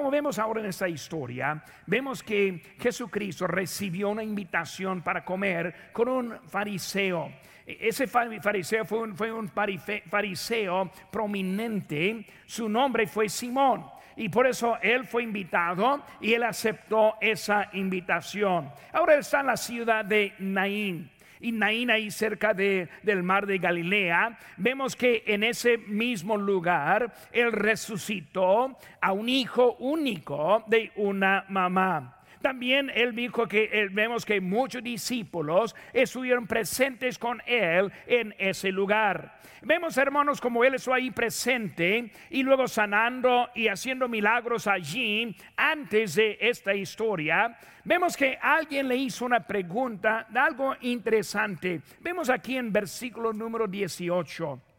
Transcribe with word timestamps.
como 0.00 0.10
vemos 0.10 0.38
ahora 0.38 0.60
en 0.60 0.66
esta 0.66 0.88
historia, 0.88 1.62
vemos 1.84 2.22
que 2.22 2.62
Jesucristo 2.78 3.46
recibió 3.46 4.08
una 4.08 4.24
invitación 4.24 5.02
para 5.02 5.22
comer 5.22 5.90
con 5.92 6.08
un 6.08 6.38
fariseo. 6.48 7.30
Ese 7.66 8.06
fariseo 8.06 8.86
fue 8.86 9.30
un, 9.30 9.50
fariseo 9.50 10.90
prominente, 11.10 12.24
su 12.46 12.66
nombre 12.66 13.06
fue 13.06 13.28
Simón 13.28 13.84
y 14.16 14.30
por 14.30 14.46
eso 14.46 14.78
él 14.80 15.04
fue 15.04 15.22
invitado 15.22 16.02
y 16.18 16.32
él 16.32 16.44
aceptó 16.44 17.16
esa 17.20 17.68
invitación. 17.74 18.70
Ahora 18.94 19.16
está 19.16 19.40
en 19.40 19.46
la 19.48 19.56
ciudad 19.58 20.02
de 20.02 20.32
Naín 20.38 21.10
y 21.40 21.52
Naín 21.52 21.90
ahí 21.90 22.10
cerca 22.10 22.54
de, 22.54 22.88
del 23.02 23.22
mar 23.22 23.46
de 23.46 23.58
Galilea, 23.58 24.38
vemos 24.56 24.96
que 24.96 25.24
en 25.26 25.42
ese 25.42 25.78
mismo 25.78 26.36
lugar 26.36 27.12
él 27.32 27.52
resucitó 27.52 28.76
a 29.00 29.12
un 29.12 29.28
hijo 29.28 29.76
único 29.78 30.64
de 30.66 30.92
una 30.96 31.44
mamá. 31.48 32.19
También 32.40 32.90
él 32.94 33.14
dijo 33.14 33.46
que 33.46 33.68
eh, 33.72 33.88
vemos 33.90 34.24
que 34.24 34.40
muchos 34.40 34.82
discípulos 34.82 35.74
estuvieron 35.92 36.46
presentes 36.46 37.18
con 37.18 37.42
él 37.46 37.92
en 38.06 38.34
ese 38.38 38.72
lugar. 38.72 39.38
Vemos 39.62 39.98
hermanos 39.98 40.40
como 40.40 40.64
él 40.64 40.74
estuvo 40.74 40.94
ahí 40.94 41.10
presente 41.10 42.10
y 42.30 42.42
luego 42.42 42.66
sanando 42.66 43.50
y 43.54 43.68
haciendo 43.68 44.08
milagros 44.08 44.66
allí 44.66 45.36
antes 45.54 46.14
de 46.14 46.38
esta 46.40 46.74
historia. 46.74 47.58
Vemos 47.84 48.16
que 48.16 48.38
alguien 48.40 48.88
le 48.88 48.96
hizo 48.96 49.26
una 49.26 49.40
pregunta 49.40 50.26
de 50.30 50.38
algo 50.38 50.74
interesante. 50.80 51.82
Vemos 52.00 52.30
aquí 52.30 52.56
en 52.56 52.72
versículo 52.72 53.34
número 53.34 53.66
18. 53.66 54.69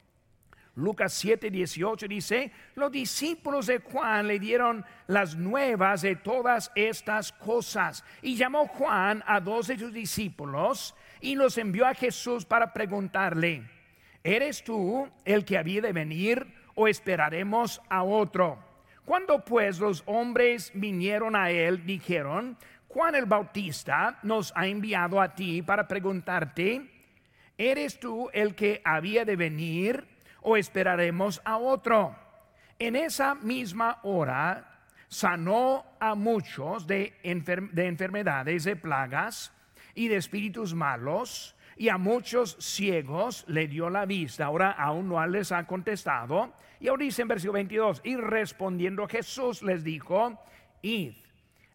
Lucas 0.76 1.14
7, 1.14 1.52
18 1.52 2.08
dice, 2.08 2.52
los 2.76 2.92
discípulos 2.92 3.68
de 3.68 3.80
Juan 3.80 4.28
le 4.28 4.40
dieron 4.40 4.86
las 5.08 5.36
nuevas 5.36 6.02
de 6.02 6.16
todas 6.16 6.72
estas 6.76 7.34
cosas 7.34 8.06
y 8.22 8.36
llamó 8.36 8.68
Juan 8.68 9.22
a 9.28 9.41
dos 9.41 9.68
de 9.68 9.78
sus 9.78 9.91
discípulos 9.91 10.96
y 11.20 11.36
los 11.36 11.58
envió 11.58 11.86
a 11.86 11.94
Jesús 11.94 12.46
para 12.46 12.72
preguntarle, 12.72 13.63
¿eres 14.24 14.63
tú 14.63 15.10
el 15.26 15.44
que 15.44 15.58
había 15.58 15.82
de 15.82 15.91
venir 15.91 16.48
o 16.76 16.88
esperaremos 16.88 17.82
a 17.90 18.04
otro? 18.04 18.58
Cuando 19.04 19.44
pues 19.44 19.78
los 19.80 20.04
hombres 20.06 20.72
vinieron 20.74 21.35
a 21.35 21.52
él, 21.52 21.85
dijeron, 21.85 22.58
Juan 22.88 23.16
el 23.16 23.26
Bautista 23.26 24.20
nos 24.24 24.54
ha 24.56 24.68
enviado 24.68 25.20
a 25.20 25.35
ti 25.35 25.62
para 25.62 25.85
preguntarte, 25.85 26.90
¿eres 27.58 28.00
tú 28.00 28.30
el 28.32 28.56
que 28.56 28.82
había 28.85 29.26
de 29.26 29.35
venir? 29.35 30.08
O 30.42 30.58
esperaremos 30.58 31.42
a 31.46 31.58
otro? 31.58 32.16
En 32.80 32.96
esa 32.96 33.36
misma 33.36 34.00
hora 34.04 34.86
sanó 35.08 35.86
a 36.00 36.16
muchos 36.16 36.88
de, 36.88 37.14
enfermedades, 37.24 38.64
de 38.64 38.76
plagas 38.76 39.54
y 39.94 40.08
de 40.08 40.16
espíritus 40.16 40.74
malos, 40.74 41.56
y 41.76 41.90
a 41.90 41.98
muchos 41.98 42.58
ciegos 42.60 43.44
le 43.48 43.68
dio 43.68 43.90
la 43.90 44.06
vista. 44.06 44.46
Ahora 44.46 44.72
aún 44.72 45.10
no 45.10 45.26
les 45.28 45.52
ha 45.52 45.66
contestado. 45.66 46.54
Y 46.80 46.88
ahora 46.88 47.04
dice 47.04 47.24
en 47.24 47.28
versículo 47.28 47.54
22, 47.54 48.02
y 48.04 48.16
respondiendo 48.16 49.08
Jesús 49.08 49.62
les 49.64 49.84
dijo, 49.84 50.40
id, 50.82 51.14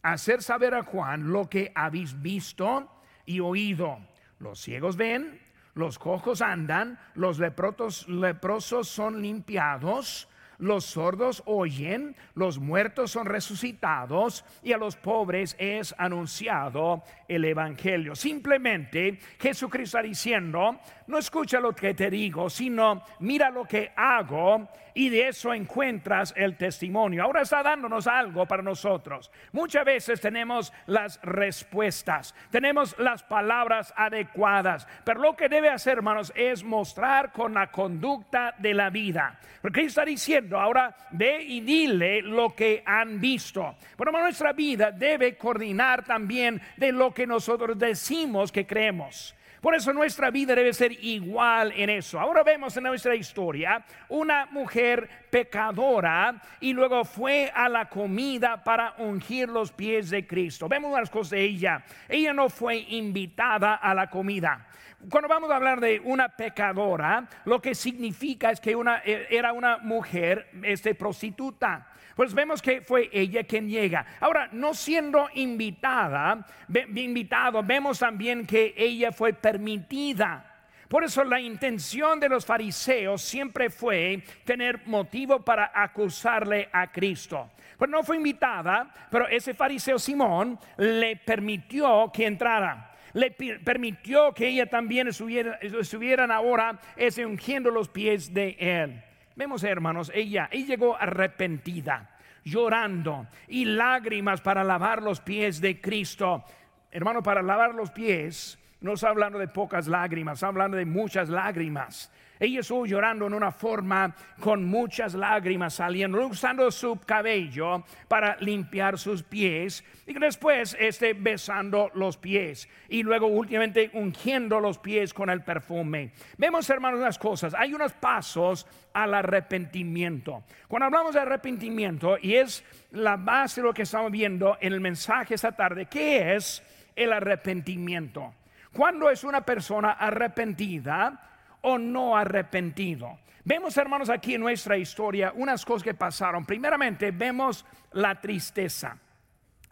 hacer 0.02 0.42
saber 0.42 0.74
a 0.74 0.82
Juan 0.82 1.32
lo 1.32 1.48
que 1.48 1.72
habéis 1.74 2.20
visto 2.22 2.90
y 3.24 3.40
oído. 3.40 3.98
Los 4.38 4.60
ciegos 4.60 4.96
ven, 4.96 5.40
los 5.76 5.98
cojos 5.98 6.40
andan, 6.40 6.98
los 7.14 7.38
leprosos 7.38 8.88
son 8.88 9.20
limpiados, 9.20 10.26
los 10.58 10.86
sordos 10.86 11.42
oyen, 11.44 12.16
los 12.34 12.58
muertos 12.58 13.10
son 13.10 13.26
resucitados 13.26 14.42
y 14.62 14.72
a 14.72 14.78
los 14.78 14.96
pobres 14.96 15.54
es 15.58 15.94
anunciado 15.98 17.02
el 17.28 17.44
Evangelio. 17.44 18.16
Simplemente 18.16 19.18
Jesucristo 19.38 19.98
está 19.98 20.02
diciendo, 20.02 20.80
no 21.06 21.18
escucha 21.18 21.60
lo 21.60 21.72
que 21.72 21.94
te 21.94 22.10
digo, 22.10 22.50
sino 22.50 23.02
mira 23.20 23.50
lo 23.50 23.64
que 23.64 23.92
hago 23.96 24.68
y 24.94 25.10
de 25.10 25.28
eso 25.28 25.52
encuentras 25.52 26.32
el 26.36 26.56
testimonio. 26.56 27.22
Ahora 27.22 27.42
está 27.42 27.62
dándonos 27.62 28.06
algo 28.06 28.46
para 28.46 28.62
nosotros. 28.62 29.30
Muchas 29.52 29.84
veces 29.84 30.20
tenemos 30.20 30.72
las 30.86 31.20
respuestas, 31.22 32.34
tenemos 32.50 32.98
las 32.98 33.22
palabras 33.22 33.92
adecuadas, 33.94 34.88
pero 35.04 35.20
lo 35.20 35.36
que 35.36 35.50
debe 35.50 35.68
hacer, 35.68 35.98
hermanos, 35.98 36.32
es 36.34 36.64
mostrar 36.64 37.30
con 37.30 37.54
la 37.54 37.70
conducta 37.70 38.54
de 38.58 38.72
la 38.72 38.88
vida. 38.88 39.38
Porque 39.60 39.82
está 39.82 40.04
diciendo, 40.04 40.58
ahora 40.58 40.96
ve 41.10 41.42
y 41.42 41.60
dile 41.60 42.22
lo 42.22 42.54
que 42.54 42.82
han 42.86 43.20
visto. 43.20 43.76
Bueno, 43.98 44.12
nuestra 44.12 44.54
vida 44.54 44.90
debe 44.90 45.36
coordinar 45.36 46.04
también 46.04 46.60
de 46.78 46.92
lo 46.92 47.12
que 47.12 47.26
nosotros 47.26 47.78
decimos 47.78 48.50
que 48.50 48.66
creemos. 48.66 49.34
Por 49.66 49.74
eso 49.74 49.92
nuestra 49.92 50.30
vida 50.30 50.54
debe 50.54 50.72
ser 50.72 50.92
igual 50.92 51.72
en 51.74 51.90
eso. 51.90 52.20
Ahora 52.20 52.44
vemos 52.44 52.76
en 52.76 52.84
nuestra 52.84 53.16
historia 53.16 53.84
una 54.08 54.46
mujer 54.46 55.26
pecadora 55.28 56.40
y 56.60 56.72
luego 56.72 57.04
fue 57.04 57.50
a 57.52 57.68
la 57.68 57.88
comida 57.88 58.62
para 58.62 58.94
ungir 58.98 59.48
los 59.48 59.72
pies 59.72 60.10
de 60.10 60.24
Cristo. 60.24 60.68
Vemos 60.68 60.92
unas 60.92 61.10
cosas 61.10 61.30
de 61.30 61.42
ella. 61.42 61.84
Ella 62.08 62.32
no 62.32 62.48
fue 62.48 62.76
invitada 62.76 63.74
a 63.74 63.92
la 63.92 64.08
comida. 64.08 64.68
Cuando 65.10 65.26
vamos 65.26 65.50
a 65.50 65.56
hablar 65.56 65.80
de 65.80 65.98
una 65.98 66.28
pecadora, 66.28 67.26
lo 67.44 67.60
que 67.60 67.74
significa 67.74 68.52
es 68.52 68.60
que 68.60 68.76
una, 68.76 68.98
era 68.98 69.52
una 69.52 69.78
mujer 69.78 70.48
este, 70.62 70.94
prostituta. 70.94 71.88
Pues 72.16 72.32
vemos 72.32 72.62
que 72.62 72.80
fue 72.80 73.10
ella 73.12 73.44
quien 73.44 73.68
llega. 73.68 74.06
Ahora, 74.20 74.48
no 74.50 74.72
siendo 74.72 75.28
invitada, 75.34 76.46
invitado, 76.94 77.62
vemos 77.62 77.98
también 77.98 78.46
que 78.46 78.72
ella 78.74 79.12
fue 79.12 79.34
permitida. 79.34 80.54
Por 80.88 81.04
eso 81.04 81.22
la 81.24 81.38
intención 81.38 82.18
de 82.18 82.30
los 82.30 82.46
fariseos 82.46 83.20
siempre 83.20 83.68
fue 83.68 84.22
tener 84.44 84.86
motivo 84.86 85.44
para 85.44 85.70
acusarle 85.74 86.70
a 86.72 86.90
Cristo. 86.90 87.50
Pues 87.76 87.90
no 87.90 88.02
fue 88.02 88.16
invitada, 88.16 88.90
pero 89.10 89.28
ese 89.28 89.52
fariseo 89.52 89.98
Simón 89.98 90.58
le 90.78 91.16
permitió 91.16 92.10
que 92.10 92.24
entrara. 92.24 92.92
Le 93.12 93.30
permitió 93.30 94.32
que 94.32 94.48
ella 94.48 94.64
también 94.64 95.08
estuviera, 95.08 95.56
estuvieran 95.60 96.30
ahora 96.30 96.78
ungiendo 97.26 97.70
los 97.70 97.90
pies 97.90 98.32
de 98.32 98.56
él. 98.58 99.02
Vemos, 99.36 99.62
hermanos, 99.64 100.10
ella, 100.14 100.48
ella 100.50 100.66
llegó 100.66 100.96
arrepentida, 100.96 102.08
llorando 102.42 103.26
y 103.48 103.66
lágrimas 103.66 104.40
para 104.40 104.64
lavar 104.64 105.02
los 105.02 105.20
pies 105.20 105.60
de 105.60 105.78
Cristo. 105.78 106.42
Hermano, 106.90 107.22
para 107.22 107.42
lavar 107.42 107.74
los 107.74 107.90
pies, 107.90 108.58
no 108.80 108.94
está 108.94 109.10
hablando 109.10 109.38
de 109.38 109.48
pocas 109.48 109.88
lágrimas, 109.88 110.38
está 110.38 110.46
hablando 110.46 110.78
de 110.78 110.86
muchas 110.86 111.28
lágrimas. 111.28 112.10
Ella 112.38 112.60
estuvo 112.60 112.86
llorando 112.86 113.26
en 113.26 113.34
una 113.34 113.50
forma 113.50 114.14
con 114.40 114.64
muchas 114.64 115.14
lágrimas 115.14 115.74
saliendo, 115.74 116.26
usando 116.26 116.70
su 116.70 116.98
cabello 117.00 117.84
para 118.08 118.36
limpiar 118.40 118.98
sus 118.98 119.22
pies 119.22 119.84
y 120.06 120.14
después 120.14 120.76
este, 120.78 121.14
besando 121.14 121.90
los 121.94 122.16
pies 122.16 122.68
y 122.88 123.02
luego 123.02 123.26
últimamente 123.26 123.90
ungiendo 123.94 124.60
los 124.60 124.78
pies 124.78 125.14
con 125.14 125.30
el 125.30 125.42
perfume. 125.42 126.12
Vemos, 126.36 126.68
hermanos, 126.68 127.00
unas 127.00 127.18
cosas. 127.18 127.54
Hay 127.54 127.72
unos 127.72 127.92
pasos 127.92 128.66
al 128.92 129.14
arrepentimiento. 129.14 130.44
Cuando 130.68 130.86
hablamos 130.86 131.14
de 131.14 131.20
arrepentimiento, 131.20 132.16
y 132.20 132.34
es 132.34 132.64
la 132.90 133.16
base 133.16 133.60
de 133.60 133.66
lo 133.66 133.74
que 133.74 133.82
estamos 133.82 134.10
viendo 134.10 134.56
en 134.60 134.72
el 134.72 134.80
mensaje 134.80 135.34
esta 135.34 135.52
tarde, 135.52 135.86
¿qué 135.86 136.34
es 136.34 136.62
el 136.94 137.12
arrepentimiento? 137.12 138.34
Cuando 138.72 139.10
es 139.10 139.24
una 139.24 139.40
persona 139.40 139.92
arrepentida, 139.92 141.35
o 141.68 141.78
no 141.78 142.16
arrepentido. 142.16 143.18
Vemos, 143.44 143.76
hermanos, 143.76 144.08
aquí 144.08 144.34
en 144.34 144.40
nuestra 144.40 144.76
historia 144.76 145.32
unas 145.34 145.64
cosas 145.64 145.82
que 145.82 145.94
pasaron. 145.94 146.46
Primeramente, 146.46 147.10
vemos 147.10 147.64
la 147.92 148.20
tristeza. 148.20 148.96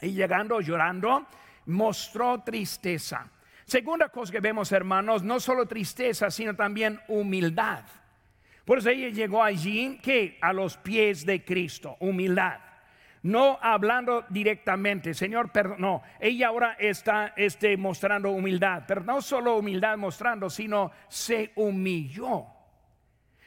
Y 0.01 0.11
llegando, 0.11 0.61
llorando, 0.61 1.27
mostró 1.67 2.43
tristeza. 2.43 3.31
Segunda 3.65 4.09
cosa 4.09 4.33
que 4.33 4.41
vemos, 4.41 4.73
hermanos, 4.73 5.23
no 5.23 5.39
solo 5.39 5.67
tristeza, 5.67 6.33
sino 6.33 6.57
también 6.57 7.01
humildad. 7.07 7.85
Por 8.65 8.79
eso 8.79 8.91
ella 8.91 9.11
llegó 9.11 9.43
allí, 9.43 9.99
que 10.03 10.37
a 10.41 10.53
los 10.53 10.77
pies 10.77 11.25
de 11.25 11.45
Cristo, 11.45 11.97
humildad 12.01 12.59
no 13.25 13.59
hablando 13.61 14.27
directamente, 14.29 15.15
Señor, 15.15 15.51
perdón, 15.51 15.81
no, 15.81 16.03
ella 16.21 16.49
ahora 16.49 16.77
está 16.79 17.33
este, 17.37 17.75
mostrando 17.79 18.31
humildad, 18.31 18.85
pero 18.87 19.03
no 19.03 19.23
solo 19.23 19.57
humildad 19.57 19.97
mostrando, 19.97 20.51
sino 20.51 20.93
se 21.09 21.51
humilló. 21.57 22.45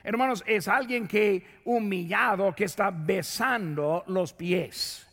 Hermanos, 0.03 0.44
es 0.47 0.68
alguien 0.68 1.07
que 1.07 1.62
humillado, 1.65 2.56
que 2.56 2.63
está 2.63 2.89
besando 2.89 4.03
los 4.07 4.33
pies, 4.33 5.07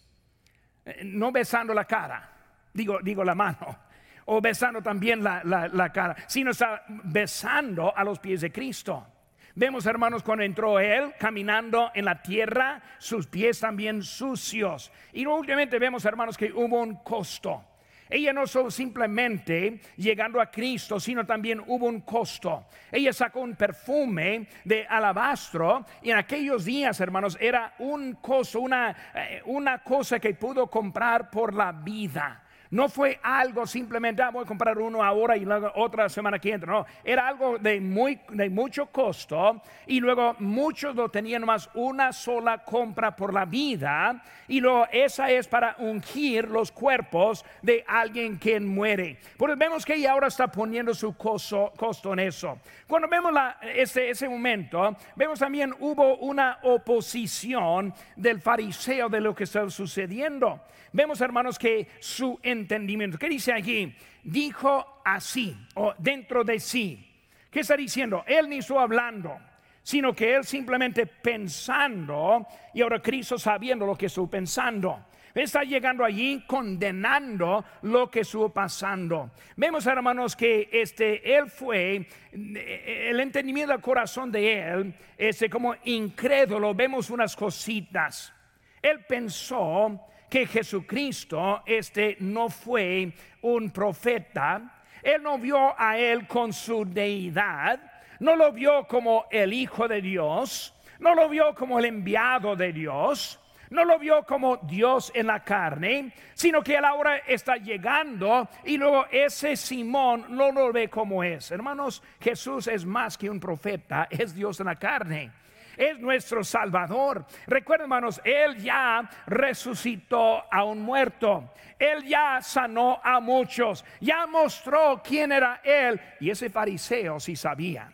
eh, 0.87 1.03
no 1.05 1.31
besando 1.31 1.75
la 1.75 1.85
cara, 1.85 2.31
digo, 2.73 3.01
digo 3.03 3.23
la 3.23 3.35
mano, 3.35 3.81
o 4.25 4.41
besando 4.41 4.81
también 4.81 5.23
la, 5.23 5.43
la 5.45 5.93
cara, 5.93 6.17
sino 6.27 6.53
está 6.53 6.85
besando 6.89 7.95
a 7.95 8.03
los 8.03 8.19
pies 8.19 8.41
de 8.41 8.51
Cristo. 8.51 9.14
Vemos, 9.57 9.87
hermanos, 9.87 10.25
cuando 10.25 10.43
entró 10.43 10.81
él 10.81 11.15
caminando 11.19 11.93
en 11.95 12.07
la 12.07 12.21
tierra, 12.21 12.83
sus 12.99 13.29
pies 13.29 13.61
también 13.61 14.03
sucios. 14.03 14.91
Y 15.13 15.27
últimamente 15.27 15.79
vemos, 15.79 16.05
hermanos, 16.05 16.37
que 16.37 16.53
hubo 16.53 16.81
un 16.81 16.97
costo. 16.97 17.63
Ella 18.11 18.33
no 18.33 18.47
solo 18.47 18.71
simplemente 18.71 19.81
llegando 19.97 20.41
a 20.41 20.51
Cristo, 20.51 21.01
sino 21.01 21.25
también 21.25 21.63
hubo 21.67 21.87
un 21.87 22.01
costo. 22.01 22.67
Ella 22.91 23.13
sacó 23.13 23.41
un 23.41 23.55
perfume 23.55 24.49
de 24.65 24.87
alabastro 24.87 25.87
y 26.03 26.11
en 26.11 26.19
aquellos 26.19 26.65
días, 26.65 27.01
hermanos, 27.01 27.39
era 27.41 27.75
un 27.79 28.15
costo, 28.15 28.61
una, 28.61 28.95
eh, 29.15 29.43
una 29.47 29.83
cosa 29.83 30.19
que 30.19 30.35
pudo 30.35 30.69
comprar 30.69 31.31
por 31.31 31.55
la 31.55 31.73
vida. 31.73 32.44
No 32.75 32.89
fue 32.89 33.21
algo 33.23 33.69
simplemente, 33.69 34.21
ah, 34.21 34.31
voy 34.33 34.43
a 34.43 34.49
comprar 34.49 34.77
uno 34.79 35.01
ahora 35.01 35.37
y 35.37 35.45
luego 35.45 35.71
otra 35.77 36.09
semana 36.09 36.41
que 36.41 36.51
entra. 36.51 36.73
No, 36.73 36.85
era 37.05 37.29
algo 37.29 37.57
de, 37.57 37.81
muy, 37.81 38.19
de 38.31 38.51
mucho 38.51 38.87
costo 38.87 39.63
y 39.87 40.01
luego 40.01 40.35
muchos 40.41 40.97
lo 40.97 41.09
tenían 41.09 41.45
más 41.45 41.71
una 41.75 42.13
sola 42.13 42.65
compra 42.65 43.15
por 43.15 43.33
la 43.33 43.45
vida 43.45 44.21
y 44.49 44.59
luego 44.59 44.89
esa 44.91 45.31
es 45.31 45.47
para 45.47 45.77
ungir 45.79 46.49
los 46.49 46.73
cuerpos 46.73 47.45
de 47.63 47.85
alguien 47.87 48.41
que 48.41 48.59
muere. 48.59 49.21
Porque 49.37 49.55
vemos 49.55 49.85
que 49.85 49.95
ella 49.95 50.11
ahora 50.11 50.27
está 50.27 50.49
poniendo 50.49 50.95
su 50.95 51.17
costo, 51.17 52.13
en 52.13 52.19
eso. 52.19 52.59
Cuando 52.89 53.07
vemos 53.07 53.33
la, 53.33 53.57
ese, 53.63 54.11
ese 54.11 54.29
momento, 54.29 54.97
vemos 55.15 55.39
también 55.39 55.73
hubo 55.79 56.17
una 56.17 56.59
oposición 56.65 57.95
del 58.17 58.41
fariseo 58.41 59.09
de 59.09 59.21
lo 59.21 59.33
que 59.33 59.45
está 59.45 59.71
sucediendo. 59.71 60.61
Vemos, 60.95 61.21
hermanos, 61.21 61.59
que 61.59 61.89
su 61.99 62.39
entendimiento. 62.41 63.19
¿Qué 63.19 63.29
dice 63.29 63.53
allí? 63.53 63.93
Dijo 64.23 65.03
así, 65.05 65.57
o 65.75 65.93
dentro 65.99 66.45
de 66.45 66.61
sí. 66.61 67.05
¿Qué 67.51 67.61
está 67.61 67.77
diciendo? 67.77 68.23
Él 68.29 68.49
ni 68.49 68.59
estuvo 68.59 68.79
hablando, 68.79 69.37
sino 69.83 70.15
que 70.15 70.37
él 70.37 70.45
simplemente 70.45 71.05
pensando, 71.07 72.47
y 72.73 72.83
ahora 72.83 73.03
Cristo 73.03 73.37
sabiendo 73.39 73.85
lo 73.85 73.97
que 73.97 74.07
estuvo 74.07 74.31
pensando. 74.31 75.07
Está 75.35 75.65
llegando 75.65 76.05
allí 76.05 76.45
condenando 76.47 77.65
lo 77.83 78.09
que 78.09 78.21
estuvo 78.21 78.51
pasando. 78.51 79.33
Vemos, 79.57 79.85
hermanos, 79.87 80.37
que 80.37 80.69
este, 80.71 81.37
él 81.37 81.51
fue, 81.51 82.07
el 82.31 83.19
entendimiento 83.19 83.73
del 83.73 83.83
corazón 83.83 84.31
de 84.31 84.61
él, 84.61 84.95
este, 85.19 85.51
como 85.51 85.75
incrédulo, 85.87 86.73
vemos 86.73 87.11
unas 87.11 87.35
cositas. 87.35 88.33
Él 88.81 89.05
pensó 89.09 90.07
que 90.35 90.49
Jesucristo 90.49 91.63
este 91.65 92.17
no 92.19 92.49
fue 92.49 93.13
un 93.43 93.71
profeta, 93.71 94.83
él 95.01 95.23
no 95.23 95.39
vio 95.39 95.81
a 95.81 95.97
él 95.97 96.27
con 96.27 96.53
su 96.53 96.85
deidad, 96.85 97.79
no 98.19 98.35
lo 98.35 98.51
vio 98.51 98.85
como 98.89 99.27
el 99.31 99.53
Hijo 99.53 99.87
de 99.87 100.03
Dios, 100.03 100.75
no 100.99 101.15
lo 101.15 101.29
vio 101.29 101.55
como 101.55 101.79
el 101.79 101.85
enviado 101.85 102.57
de 102.57 102.73
Dios, 102.73 103.39
no 103.71 103.85
lo 103.85 103.97
vio 103.97 104.25
como 104.25 104.57
Dios 104.57 105.13
en 105.15 105.29
la 105.29 105.45
carne, 105.45 106.13
sino 106.35 106.65
que 106.65 106.75
él 106.75 106.85
ahora 106.85 107.19
está 107.19 107.55
llegando 107.55 108.49
y 108.65 108.77
luego 108.77 109.07
ese 109.13 109.55
Simón 109.55 110.27
no 110.31 110.51
lo 110.51 110.73
ve 110.73 110.91
como 110.91 111.23
es. 111.23 111.53
Hermanos, 111.53 112.03
Jesús 112.21 112.67
es 112.67 112.85
más 112.85 113.17
que 113.17 113.31
un 113.31 113.39
profeta, 113.39 114.09
es 114.11 114.35
Dios 114.35 114.59
en 114.59 114.67
la 114.67 114.75
carne 114.75 115.44
es 115.77 115.99
nuestro 115.99 116.45
Salvador. 116.45 117.27
Recuerden, 117.47 117.85
hermanos, 117.85 118.21
Él 118.25 118.57
ya 118.57 119.09
resucitó 119.27 120.45
a 120.53 120.65
un 120.65 120.81
muerto. 120.81 121.51
Él 121.79 122.05
ya 122.05 122.41
sanó 122.43 123.01
a 123.03 123.21
muchos. 123.21 123.85
Ya 124.01 124.27
mostró 124.27 125.03
quién 125.03 125.33
era 125.33 125.61
Él. 125.65 126.01
Y 126.21 126.31
ese 126.31 126.51
fariseo 126.51 127.21
sí 127.21 127.37
sabía. 127.37 127.93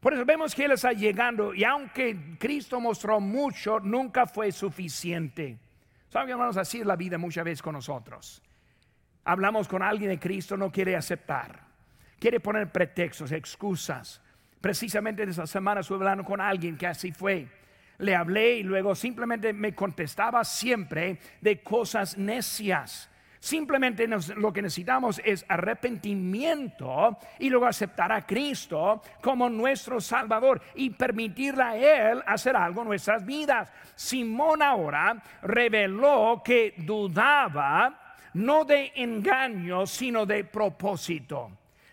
Por 0.00 0.14
eso 0.14 0.24
vemos 0.24 0.54
que 0.54 0.64
Él 0.64 0.72
está 0.72 0.92
llegando. 0.92 1.54
Y 1.54 1.64
aunque 1.64 2.36
Cristo 2.38 2.80
mostró 2.80 3.20
mucho, 3.20 3.80
nunca 3.80 4.26
fue 4.26 4.50
suficiente. 4.52 5.58
Saben, 6.08 6.30
hermanos, 6.30 6.56
así 6.56 6.80
es 6.80 6.86
la 6.86 6.96
vida 6.96 7.18
muchas 7.18 7.44
veces 7.44 7.62
con 7.62 7.74
nosotros. 7.74 8.42
Hablamos 9.24 9.68
con 9.68 9.82
alguien 9.82 10.10
de 10.10 10.18
Cristo, 10.18 10.56
no 10.56 10.70
quiere 10.70 10.96
aceptar. 10.96 11.60
Quiere 12.18 12.40
poner 12.40 12.70
pretextos, 12.70 13.32
excusas 13.32 14.21
Precisamente 14.62 15.24
en 15.24 15.30
esa 15.30 15.46
semana 15.46 15.80
estuve 15.80 15.98
hablando 15.98 16.24
con 16.24 16.40
alguien 16.40 16.78
que 16.78 16.86
así 16.86 17.10
fue. 17.10 17.48
Le 17.98 18.14
hablé 18.14 18.58
y 18.58 18.62
luego 18.62 18.94
simplemente 18.94 19.52
me 19.52 19.74
contestaba 19.74 20.44
siempre 20.44 21.18
de 21.40 21.60
cosas 21.62 22.16
necias. 22.16 23.10
Simplemente 23.40 24.06
lo 24.06 24.52
que 24.52 24.62
necesitamos 24.62 25.20
es 25.24 25.44
arrepentimiento 25.48 27.18
y 27.40 27.50
luego 27.50 27.66
aceptar 27.66 28.12
a 28.12 28.24
Cristo 28.24 29.02
como 29.20 29.50
nuestro 29.50 30.00
Salvador 30.00 30.62
y 30.76 30.90
permitirle 30.90 31.62
a 31.64 32.12
Él 32.12 32.22
hacer 32.24 32.54
algo 32.54 32.82
en 32.82 32.88
nuestras 32.88 33.26
vidas. 33.26 33.68
Simón 33.96 34.62
ahora 34.62 35.20
reveló 35.42 36.40
que 36.44 36.74
dudaba 36.76 38.14
no 38.34 38.64
de 38.64 38.92
engaño, 38.94 39.88
sino 39.88 40.24
de 40.24 40.44
propósito. 40.44 41.50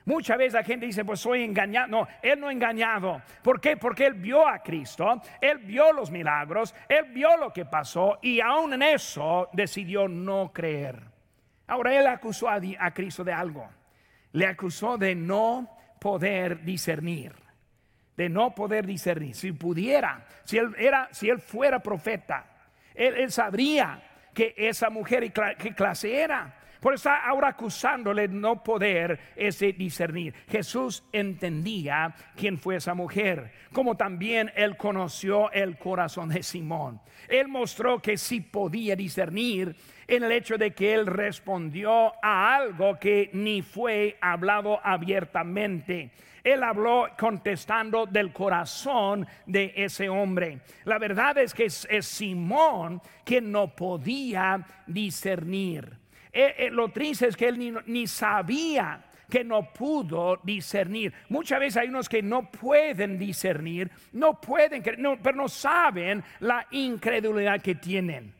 Muchas 0.09 0.39
veces 0.39 0.53
la 0.53 0.63
gente 0.63 0.87
dice, 0.87 1.05
pues 1.05 1.19
soy 1.19 1.43
engañado. 1.43 1.87
No, 1.87 2.07
él 2.23 2.39
no 2.39 2.49
engañado. 2.49 3.21
¿Por 3.43 3.61
qué? 3.61 3.77
Porque 3.77 4.07
él 4.07 4.15
vio 4.15 4.47
a 4.47 4.57
Cristo, 4.57 5.21
él 5.39 5.59
vio 5.59 5.93
los 5.93 6.09
milagros, 6.09 6.73
él 6.87 7.11
vio 7.13 7.37
lo 7.37 7.53
que 7.53 7.65
pasó 7.65 8.17
y 8.23 8.41
aún 8.41 8.73
en 8.73 8.81
eso 8.81 9.49
decidió 9.53 10.07
no 10.07 10.51
creer. 10.51 10.99
Ahora 11.67 11.93
él 11.93 12.07
acusó 12.07 12.49
a, 12.49 12.59
a 12.79 12.91
Cristo 12.91 13.23
de 13.23 13.33
algo. 13.33 13.69
Le 14.31 14.47
acusó 14.47 14.97
de 14.97 15.13
no 15.13 15.77
poder 15.99 16.63
discernir. 16.63 17.35
De 18.17 18.29
no 18.29 18.55
poder 18.55 18.87
discernir. 18.87 19.35
Si 19.35 19.51
pudiera, 19.51 20.25
si 20.43 20.57
él, 20.57 20.73
era, 20.79 21.07
si 21.11 21.29
él 21.29 21.37
fuera 21.37 21.83
profeta, 21.83 22.47
él, 22.95 23.13
él 23.13 23.31
sabría 23.31 24.01
que 24.33 24.55
esa 24.57 24.89
mujer 24.89 25.23
y 25.23 25.29
qué 25.29 25.75
clase 25.75 26.19
era. 26.19 26.55
Por 26.79 26.93
eso 26.93 27.09
ahora 27.09 27.49
acusándole 27.49 28.27
no 28.27 28.63
poder 28.63 29.19
ese 29.35 29.73
discernir. 29.73 30.33
Jesús 30.49 31.03
entendía 31.11 32.15
quién 32.35 32.57
fue 32.57 32.77
esa 32.77 32.93
mujer, 32.93 33.51
como 33.73 33.95
también 33.95 34.51
él 34.55 34.77
conoció 34.77 35.51
el 35.51 35.77
corazón 35.77 36.29
de 36.29 36.43
Simón. 36.43 37.01
Él 37.27 37.47
mostró 37.47 38.01
que 38.01 38.17
sí 38.17 38.41
podía 38.41 38.95
discernir 38.95 39.75
en 40.07 40.23
el 40.23 40.31
hecho 40.31 40.57
de 40.57 40.71
que 40.71 40.93
él 40.93 41.05
respondió 41.05 42.13
a 42.23 42.55
algo 42.55 42.97
que 42.97 43.29
ni 43.33 43.61
fue 43.61 44.17
hablado 44.21 44.79
abiertamente. 44.83 46.11
Él 46.43 46.63
habló 46.63 47.09
contestando 47.17 48.05
del 48.05 48.31
corazón 48.31 49.27
de 49.45 49.73
ese 49.75 50.09
hombre. 50.09 50.61
La 50.85 50.97
verdad 50.97 51.37
es 51.37 51.53
que 51.53 51.65
es, 51.65 51.87
Simón 52.01 53.01
quien 53.23 53.51
no 53.51 53.75
podía 53.75 54.65
discernir. 54.87 55.97
Eh, 56.31 56.55
eh, 56.57 56.69
lo 56.71 56.89
triste 56.89 57.27
es 57.27 57.35
que 57.35 57.47
él 57.47 57.83
ni, 57.85 58.07
sabía 58.07 59.05
que 59.29 59.43
no 59.43 59.71
pudo 59.73 60.39
discernir. 60.43 61.13
Muchas 61.29 61.59
veces 61.59 61.77
hay 61.77 61.89
unos 61.89 62.09
que 62.09 62.21
no 62.21 62.49
pueden 62.51 63.17
discernir, 63.17 63.91
no 64.13 64.39
pueden, 64.39 64.83
pero 64.83 65.37
no 65.37 65.47
saben 65.47 66.23
la 66.39 66.67
incredulidad 66.71 67.61
que 67.61 67.75
tienen. 67.75 68.33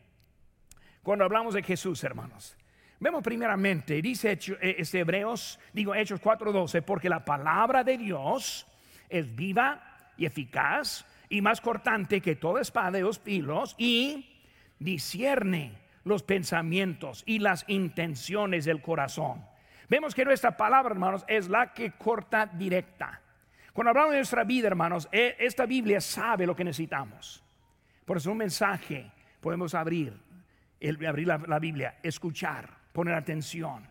Cuando 1.02 1.24
hablamos 1.24 1.54
de 1.54 1.62
Jesús, 1.62 2.02
hermanos, 2.04 2.56
vemos 2.98 3.22
primeramente, 3.22 4.00
dice 4.02 4.32
eh, 4.32 4.76
este 4.78 5.00
Hebreos, 5.00 5.58
digo 5.72 5.94
Hechos 5.94 6.20
4:12, 6.20 6.82
porque 6.82 7.08
la 7.08 7.24
palabra 7.24 7.82
de 7.82 7.98
Dios 7.98 8.66
es 9.08 9.34
viva 9.34 10.12
y 10.16 10.26
eficaz 10.26 11.04
y 11.28 11.40
más 11.40 11.60
cortante 11.60 12.20
que 12.20 12.36
toda 12.36 12.60
espada 12.60 12.92
de 12.92 13.00
dos 13.00 13.18
pilos 13.18 13.74
y 13.78 14.26
discierne 14.78 15.79
los 16.04 16.22
pensamientos 16.22 17.22
y 17.26 17.38
las 17.38 17.64
intenciones 17.68 18.64
del 18.64 18.80
corazón. 18.80 19.44
Vemos 19.88 20.14
que 20.14 20.24
nuestra 20.24 20.56
palabra, 20.56 20.92
hermanos, 20.92 21.24
es 21.28 21.48
la 21.48 21.72
que 21.72 21.92
corta 21.92 22.46
directa. 22.46 23.20
Cuando 23.72 23.90
hablamos 23.90 24.12
de 24.12 24.18
nuestra 24.18 24.44
vida, 24.44 24.68
hermanos, 24.68 25.08
e, 25.12 25.36
esta 25.38 25.66
Biblia 25.66 26.00
sabe 26.00 26.46
lo 26.46 26.56
que 26.56 26.64
necesitamos. 26.64 27.42
Por 28.04 28.16
eso 28.16 28.30
un 28.30 28.38
mensaje 28.38 29.10
podemos 29.40 29.74
abrir, 29.74 30.16
abrir 31.06 31.26
la, 31.26 31.38
la 31.38 31.58
Biblia, 31.58 31.98
escuchar, 32.02 32.68
poner 32.92 33.14
atención. 33.14 33.86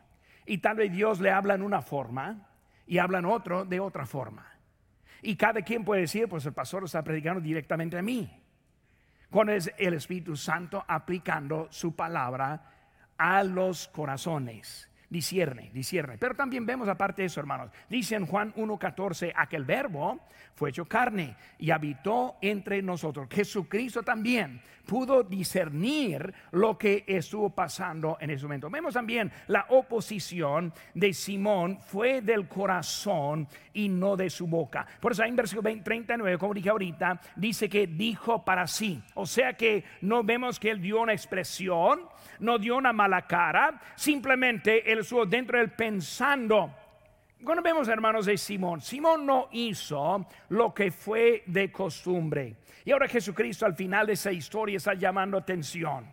Y 0.45 0.57
tal 0.59 0.77
vez 0.77 0.91
Dios 0.91 1.19
le 1.19 1.31
habla 1.31 1.55
en 1.55 1.61
una 1.61 1.81
forma 1.81 2.47
y 2.87 2.97
habla 2.97 3.19
en 3.19 3.25
otro 3.25 3.65
de 3.65 3.79
otra 3.79 4.05
forma. 4.05 4.45
Y 5.21 5.35
cada 5.35 5.61
quien 5.61 5.83
puede 5.83 6.01
decir, 6.01 6.27
pues 6.27 6.45
el 6.45 6.53
pastor 6.53 6.85
está 6.85 7.03
predicando 7.03 7.41
directamente 7.41 7.97
a 7.97 8.01
mí 8.01 8.38
cuando 9.29 9.53
es 9.53 9.71
el 9.77 9.93
Espíritu 9.93 10.35
Santo 10.35 10.83
aplicando 10.87 11.67
su 11.69 11.95
palabra 11.95 12.61
a 13.17 13.43
los 13.43 13.87
corazones. 13.87 14.88
Discierne, 15.09 15.71
discierne. 15.73 16.17
Pero 16.17 16.35
también 16.35 16.65
vemos 16.65 16.87
aparte 16.87 17.21
de 17.21 17.27
eso, 17.27 17.39
hermanos. 17.39 17.71
Dice 17.89 18.15
en 18.15 18.25
Juan 18.25 18.53
1.14, 18.53 19.33
aquel 19.35 19.65
verbo 19.65 20.19
fue 20.53 20.69
hecho 20.69 20.85
carne 20.85 21.35
y 21.57 21.71
habitó 21.71 22.37
entre 22.41 22.81
nosotros. 22.81 23.27
Jesucristo 23.31 24.03
también 24.03 24.61
pudo 24.85 25.21
discernir 25.21 26.33
lo 26.51 26.75
que 26.77 27.03
estuvo 27.07 27.51
pasando 27.51 28.17
en 28.19 28.31
ese 28.31 28.43
momento. 28.43 28.69
Vemos 28.71 28.95
también 28.95 29.31
la 29.47 29.67
oposición 29.69 30.73
de 30.95 31.13
Simón 31.13 31.79
fue 31.79 32.21
del 32.21 32.47
corazón 32.47 33.47
y 33.73 33.87
no 33.87 34.17
de 34.17 34.31
su 34.31 34.47
boca. 34.47 34.87
Por 34.99 35.11
eso 35.11 35.23
en 35.23 35.35
versículo 35.35 35.69
39, 35.83 36.39
como 36.39 36.55
dije 36.55 36.69
ahorita, 36.69 37.21
dice 37.35 37.69
que 37.69 37.85
dijo 37.85 38.43
para 38.43 38.65
sí. 38.65 39.01
O 39.13 39.27
sea 39.27 39.53
que 39.53 39.83
no 40.01 40.23
vemos 40.23 40.59
que 40.59 40.71
él 40.71 40.81
dio 40.81 41.01
una 41.01 41.13
expresión, 41.13 42.01
no 42.39 42.57
dio 42.57 42.77
una 42.77 42.93
mala 42.93 43.27
cara, 43.27 43.79
simplemente 43.95 44.91
él 44.91 44.99
estuvo 44.99 45.25
dentro 45.25 45.57
del 45.57 45.71
pensando. 45.71 46.73
Cuando 47.43 47.63
vemos 47.63 47.87
hermanos 47.87 48.25
de 48.25 48.37
Simón, 48.37 48.81
Simón 48.81 49.25
no 49.25 49.47
hizo 49.51 50.27
lo 50.49 50.73
que 50.73 50.91
fue 50.91 51.43
de 51.45 51.71
costumbre. 51.71 52.57
Y 52.83 52.91
ahora 52.91 53.07
Jesucristo 53.07 53.65
al 53.65 53.75
final 53.75 54.07
de 54.07 54.13
esa 54.13 54.31
historia 54.31 54.77
está 54.77 54.93
llamando 54.93 55.37
atención. 55.37 56.05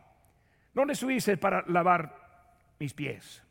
¿Dónde 0.72 0.94
subiste 0.94 1.36
para 1.36 1.64
lavar 1.68 2.14
mis 2.78 2.92
pies? 2.92 3.42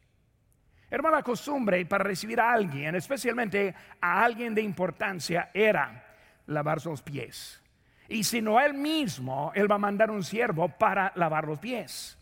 Hermano, 0.89 1.17
la 1.17 1.23
costumbre 1.23 1.85
para 1.85 2.03
recibir 2.03 2.39
a 2.39 2.53
alguien, 2.53 2.95
especialmente 2.95 3.73
a 3.99 4.23
alguien 4.23 4.53
de 4.53 4.61
importancia, 4.61 5.49
era 5.53 6.05
lavar 6.47 6.79
sus 6.79 7.01
pies. 7.01 7.61
Y 8.07 8.23
si 8.23 8.41
no 8.41 8.61
él 8.61 8.75
mismo, 8.75 9.51
él 9.55 9.69
va 9.69 9.75
a 9.75 9.79
mandar 9.79 10.11
un 10.11 10.23
siervo 10.23 10.69
para 10.69 11.11
lavar 11.15 11.47
los 11.47 11.59
pies. 11.59 12.17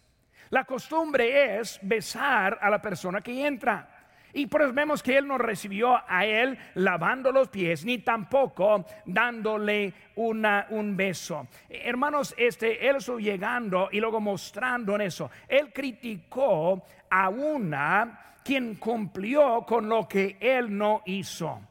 La 0.53 0.65
costumbre 0.65 1.57
es 1.57 1.79
besar 1.81 2.59
a 2.61 2.69
la 2.69 2.79
persona 2.79 3.21
que 3.21 3.43
entra. 3.43 3.89
Y 4.33 4.45
por 4.45 4.61
eso 4.61 4.71
vemos 4.71 5.01
que 5.01 5.17
él 5.17 5.27
no 5.27 5.39
recibió 5.39 5.99
a 6.07 6.27
él 6.27 6.55
lavando 6.75 7.31
los 7.31 7.49
pies, 7.49 7.83
ni 7.83 7.97
tampoco 7.97 8.85
dándole 9.03 9.91
una, 10.13 10.67
un 10.69 10.95
beso. 10.95 11.47
Hermanos, 11.67 12.35
este, 12.37 12.87
él 12.87 12.97
estuvo 12.97 13.19
llegando 13.19 13.89
y 13.91 13.99
luego 13.99 14.21
mostrando 14.21 14.93
en 14.93 15.01
eso. 15.01 15.31
Él 15.47 15.73
criticó 15.73 16.83
a 17.09 17.29
una 17.29 18.35
quien 18.43 18.75
cumplió 18.75 19.65
con 19.65 19.89
lo 19.89 20.07
que 20.07 20.37
él 20.39 20.77
no 20.77 21.01
hizo. 21.05 21.61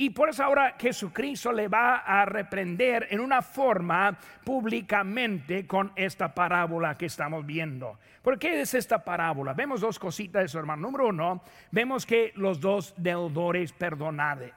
Y 0.00 0.10
por 0.10 0.28
eso 0.28 0.44
ahora 0.44 0.76
Jesucristo 0.78 1.50
le 1.50 1.66
va 1.66 1.96
a 1.96 2.24
reprender 2.24 3.08
en 3.10 3.18
una 3.18 3.42
forma 3.42 4.16
públicamente 4.44 5.66
con 5.66 5.90
esta 5.96 6.32
parábola 6.32 6.96
que 6.96 7.06
estamos 7.06 7.44
viendo. 7.44 7.98
¿Por 8.22 8.38
qué 8.38 8.60
es 8.60 8.74
esta 8.74 9.02
parábola? 9.04 9.54
Vemos 9.54 9.80
dos 9.80 9.98
cositas 9.98 10.42
de 10.42 10.46
eso, 10.46 10.60
hermano. 10.60 10.82
Número 10.82 11.08
uno, 11.08 11.42
vemos 11.72 12.06
que 12.06 12.32
los 12.36 12.60
dos 12.60 12.94
deudores 12.96 13.72
perdonados, 13.72 14.52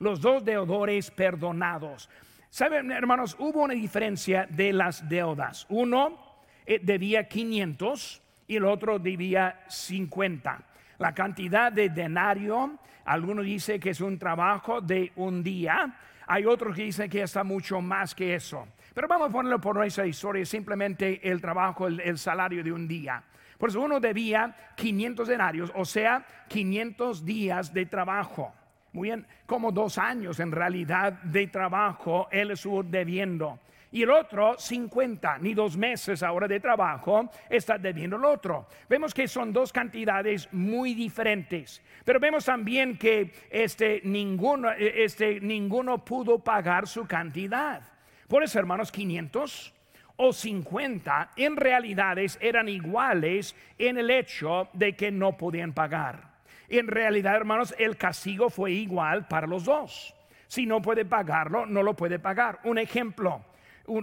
los 0.00 0.20
dos 0.20 0.44
deudores 0.44 1.10
perdonados. 1.10 2.10
Saben, 2.50 2.92
hermanos, 2.92 3.36
hubo 3.38 3.62
una 3.62 3.72
diferencia 3.72 4.46
de 4.50 4.74
las 4.74 5.08
deudas. 5.08 5.64
Uno 5.70 6.36
eh, 6.66 6.78
debía 6.82 7.26
500 7.26 8.20
y 8.48 8.56
el 8.56 8.66
otro 8.66 8.98
debía 8.98 9.64
50. 9.68 10.75
La 10.98 11.14
cantidad 11.14 11.70
de 11.72 11.88
denario, 11.88 12.78
algunos 13.04 13.44
dicen 13.44 13.80
que 13.80 13.90
es 13.90 14.00
un 14.00 14.18
trabajo 14.18 14.80
de 14.80 15.12
un 15.16 15.42
día, 15.42 15.96
hay 16.26 16.44
otros 16.44 16.74
que 16.74 16.82
dicen 16.82 17.08
que 17.08 17.22
está 17.22 17.44
mucho 17.44 17.80
más 17.80 18.14
que 18.14 18.34
eso. 18.34 18.66
Pero 18.94 19.08
vamos 19.08 19.28
a 19.28 19.32
ponerlo 19.32 19.60
por 19.60 19.76
nuestra 19.76 20.06
historia, 20.06 20.44
simplemente 20.44 21.20
el 21.28 21.40
trabajo, 21.40 21.86
el, 21.86 22.18
salario 22.18 22.64
de 22.64 22.72
un 22.72 22.88
día. 22.88 23.22
Por 23.58 23.68
eso 23.68 23.80
uno 23.80 24.00
debía 24.00 24.54
500 24.74 25.28
denarios, 25.28 25.72
o 25.74 25.84
sea, 25.84 26.26
500 26.48 27.24
días 27.24 27.72
de 27.72 27.86
trabajo. 27.86 28.52
Muy 28.92 29.08
bien, 29.08 29.26
como 29.44 29.70
dos 29.70 29.98
años 29.98 30.40
en 30.40 30.50
realidad 30.50 31.12
de 31.22 31.46
trabajo 31.48 32.28
él 32.30 32.52
estuvo 32.52 32.82
debiendo 32.82 33.60
y 33.92 34.02
el 34.02 34.10
otro 34.10 34.56
50, 34.58 35.38
ni 35.38 35.54
dos 35.54 35.76
meses 35.76 36.22
ahora 36.22 36.48
de 36.48 36.60
trabajo 36.60 37.30
está 37.48 37.78
debiendo 37.78 38.16
el 38.16 38.24
otro. 38.24 38.66
Vemos 38.88 39.14
que 39.14 39.28
son 39.28 39.52
dos 39.52 39.72
cantidades 39.72 40.52
muy 40.52 40.94
diferentes, 40.94 41.82
pero 42.04 42.20
vemos 42.20 42.44
también 42.44 42.98
que 42.98 43.32
este, 43.50 44.00
ninguno, 44.04 44.70
este, 44.72 45.40
ninguno 45.40 46.04
pudo 46.04 46.38
pagar 46.38 46.86
su 46.86 47.06
cantidad. 47.06 47.82
Por 48.28 48.42
eso, 48.42 48.58
hermanos, 48.58 48.90
500 48.90 49.72
o 50.16 50.32
50 50.32 51.30
en 51.36 51.56
realidades 51.56 52.38
eran 52.40 52.68
iguales 52.68 53.54
en 53.78 53.98
el 53.98 54.10
hecho 54.10 54.68
de 54.72 54.96
que 54.96 55.10
no 55.10 55.36
podían 55.36 55.72
pagar. 55.72 56.36
En 56.68 56.88
realidad, 56.88 57.36
hermanos, 57.36 57.74
el 57.78 57.96
castigo 57.96 58.50
fue 58.50 58.72
igual 58.72 59.28
para 59.28 59.46
los 59.46 59.64
dos. 59.64 60.14
Si 60.48 60.66
no 60.66 60.82
puede 60.82 61.04
pagarlo, 61.04 61.66
no 61.66 61.82
lo 61.82 61.94
puede 61.94 62.18
pagar. 62.18 62.60
Un 62.64 62.78
ejemplo, 62.78 63.44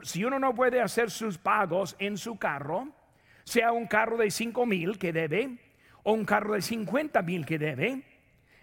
si 0.03 0.23
uno 0.23 0.39
no 0.39 0.53
puede 0.53 0.81
hacer 0.81 1.11
sus 1.11 1.37
pagos 1.37 1.95
en 1.99 2.17
su 2.17 2.37
carro, 2.37 2.87
sea 3.43 3.71
un 3.71 3.87
carro 3.87 4.17
de 4.17 4.31
5 4.31 4.65
mil 4.65 4.97
que 4.97 5.13
debe 5.13 5.57
o 6.03 6.13
un 6.13 6.25
carro 6.25 6.53
de 6.53 6.61
50 6.61 7.21
mil 7.21 7.45
que 7.45 7.57
debe, 7.57 8.03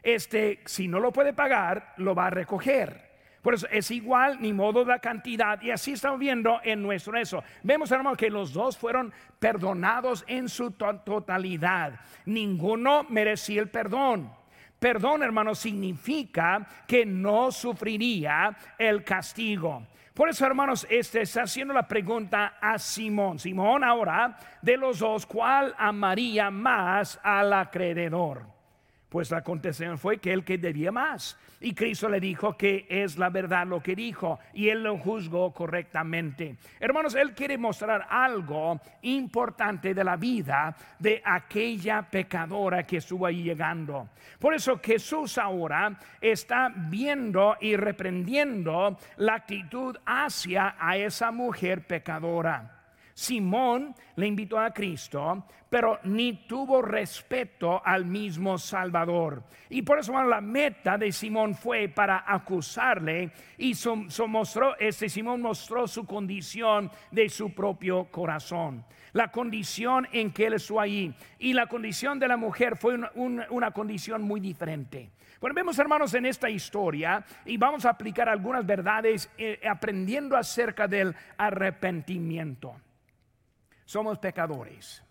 este, 0.03 0.61
si 0.67 0.89
no 0.89 1.01
lo 1.01 1.13
puede 1.13 1.33
pagar, 1.33 1.95
lo 1.97 2.15
va 2.15 2.27
a 2.27 2.31
recoger. 2.31 3.11
Por 3.43 3.55
eso 3.55 3.67
es 3.71 3.91
igual, 3.91 4.39
ni 4.41 4.53
modo 4.53 4.85
la 4.85 4.99
cantidad. 4.99 5.61
Y 5.63 5.71
así 5.71 5.93
estamos 5.93 6.19
viendo 6.19 6.61
en 6.63 6.83
nuestro 6.83 7.17
eso. 7.17 7.43
Vemos, 7.63 7.91
hermano, 7.91 8.17
que 8.17 8.29
los 8.29 8.53
dos 8.53 8.77
fueron 8.77 9.13
perdonados 9.39 10.25
en 10.27 10.49
su 10.49 10.73
totalidad. 10.73 12.01
Ninguno 12.27 13.07
merecía 13.09 13.63
el 13.63 13.71
perdón. 13.71 14.31
Perdón, 14.79 15.23
hermano, 15.23 15.55
significa 15.55 16.67
que 16.87 17.07
no 17.07 17.51
sufriría 17.51 18.57
el 18.79 19.05
castigo. 19.05 19.87
Por 20.21 20.29
eso, 20.29 20.45
hermanos, 20.45 20.87
este 20.91 21.23
está 21.23 21.45
haciendo 21.45 21.73
la 21.73 21.89
pregunta 21.89 22.59
a 22.61 22.79
Simón. 22.79 23.39
Simón, 23.39 23.83
ahora, 23.83 24.37
de 24.61 24.77
los 24.77 24.99
dos, 24.99 25.25
¿cuál 25.25 25.75
amaría 25.79 26.51
más 26.51 27.19
al 27.23 27.51
acreedor? 27.55 28.60
Pues 29.11 29.31
la 29.33 29.43
contestación 29.43 29.99
fue 29.99 30.19
que 30.19 30.33
el 30.33 30.45
que 30.45 30.57
debía 30.57 30.93
más. 30.93 31.37
Y 31.61 31.75
Cristo 31.75 32.09
le 32.09 32.21
dijo 32.21 32.57
que 32.57 32.87
es 32.89 33.19
la 33.19 33.29
verdad 33.29 33.67
lo 33.67 33.83
que 33.83 33.97
dijo 33.97 34.39
y 34.55 34.69
él 34.69 34.85
lo 34.85 34.97
juzgó 34.99 35.53
correctamente. 35.53 36.57
Hermanos, 36.79 37.17
él 37.17 37.35
quiere 37.35 37.59
mostrar 37.59 38.07
algo 38.09 38.81
importante 39.03 39.93
de 39.93 40.05
la 40.05 40.17
vida 40.17 40.75
de 40.99 41.21
aquella 41.25 42.03
pecadora 42.03 42.85
que 42.85 42.99
estuvo 42.99 43.27
ahí 43.27 43.43
llegando. 43.43 44.09
Por 44.39 44.55
eso 44.55 44.81
Jesús 44.83 45.37
ahora 45.37 45.99
está 46.21 46.73
viendo 46.75 47.57
y 47.61 47.75
reprendiendo 47.77 48.97
la 49.17 49.35
actitud 49.35 49.97
hacia 50.07 50.77
a 50.79 50.97
esa 50.97 51.33
mujer 51.33 51.85
pecadora. 51.85 52.80
Simón 53.15 53.95
le 54.17 54.27
invitó 54.27 54.59
a 54.59 54.73
Cristo, 54.73 55.45
pero 55.69 56.01
ni 56.05 56.47
tuvo 56.47 56.83
respeto 56.83 57.81
al 57.85 58.05
mismo 58.05 58.59
Salvador. 58.59 59.45
Y 59.69 59.83
por 59.83 60.01
eso 60.01 60.13
la 60.25 60.41
meta 60.41 60.99
de 60.99 61.13
Simón 61.13 61.55
fue 61.55 61.89
para 61.89 62.25
acusarle 62.27 63.31
y 63.57 63.75
mostró, 64.27 64.77
este 64.79 65.09
Simón 65.09 65.41
mostró 65.41 65.87
su 65.87 66.05
condición 66.05 66.91
de 67.11 67.29
su 67.29 67.55
propio 67.55 68.07
corazón. 68.11 68.85
La 69.13 69.31
condición 69.31 70.09
en 70.13 70.33
que 70.33 70.47
él 70.47 70.55
estuvo 70.55 70.81
ahí 70.81 71.15
y 71.39 71.53
la 71.53 71.67
condición 71.67 72.19
de 72.19 72.29
la 72.29 72.37
mujer 72.37 72.77
fue 72.77 72.99
una, 73.15 73.71
condición 73.71 74.23
muy 74.23 74.41
diferente. 74.41 75.11
Bueno, 75.41 75.55
vemos 75.55 75.79
hermanos 75.79 76.13
en 76.15 76.27
esta 76.27 76.51
historia 76.51 77.25
y 77.45 77.57
vamos 77.57 77.87
a 77.87 77.91
aplicar 77.91 78.29
algunas 78.29 78.67
verdades 78.67 79.31
eh, 79.39 79.61
aprendiendo 79.69 80.37
acerca 80.37 80.87
del 80.87 81.15
arrepentimiento 81.39 82.75
somos 83.91 84.21
pecadores. 84.21 85.03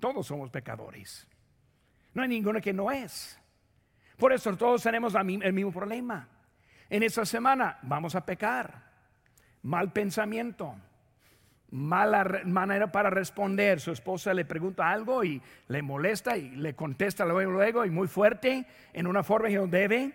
Todos 0.00 0.26
somos 0.26 0.48
pecadores. 0.48 1.28
No 2.14 2.22
hay 2.22 2.28
ninguno 2.28 2.58
que 2.58 2.72
no 2.72 2.90
es. 2.90 3.38
Por 4.16 4.32
eso 4.32 4.56
todos 4.56 4.82
tenemos 4.82 5.14
el 5.14 5.52
mismo 5.52 5.70
problema. 5.70 6.26
En 6.88 7.02
esta 7.02 7.26
semana 7.26 7.78
vamos 7.82 8.14
a 8.14 8.24
pecar. 8.24 8.82
Mal 9.64 9.92
pensamiento. 9.92 10.74
Mala 11.70 12.40
manera 12.46 12.90
para 12.90 13.10
responder. 13.10 13.78
Su 13.78 13.92
esposa 13.92 14.32
le 14.32 14.46
pregunta 14.46 14.88
algo 14.88 15.22
y 15.22 15.42
le 15.66 15.82
molesta 15.82 16.34
y 16.34 16.48
le 16.52 16.74
contesta 16.74 17.26
luego, 17.26 17.84
y 17.84 17.90
muy 17.90 18.08
fuerte 18.08 18.64
en 18.94 19.06
una 19.06 19.22
forma 19.22 19.48
que 19.48 19.56
no 19.56 19.66
debe. 19.66 20.14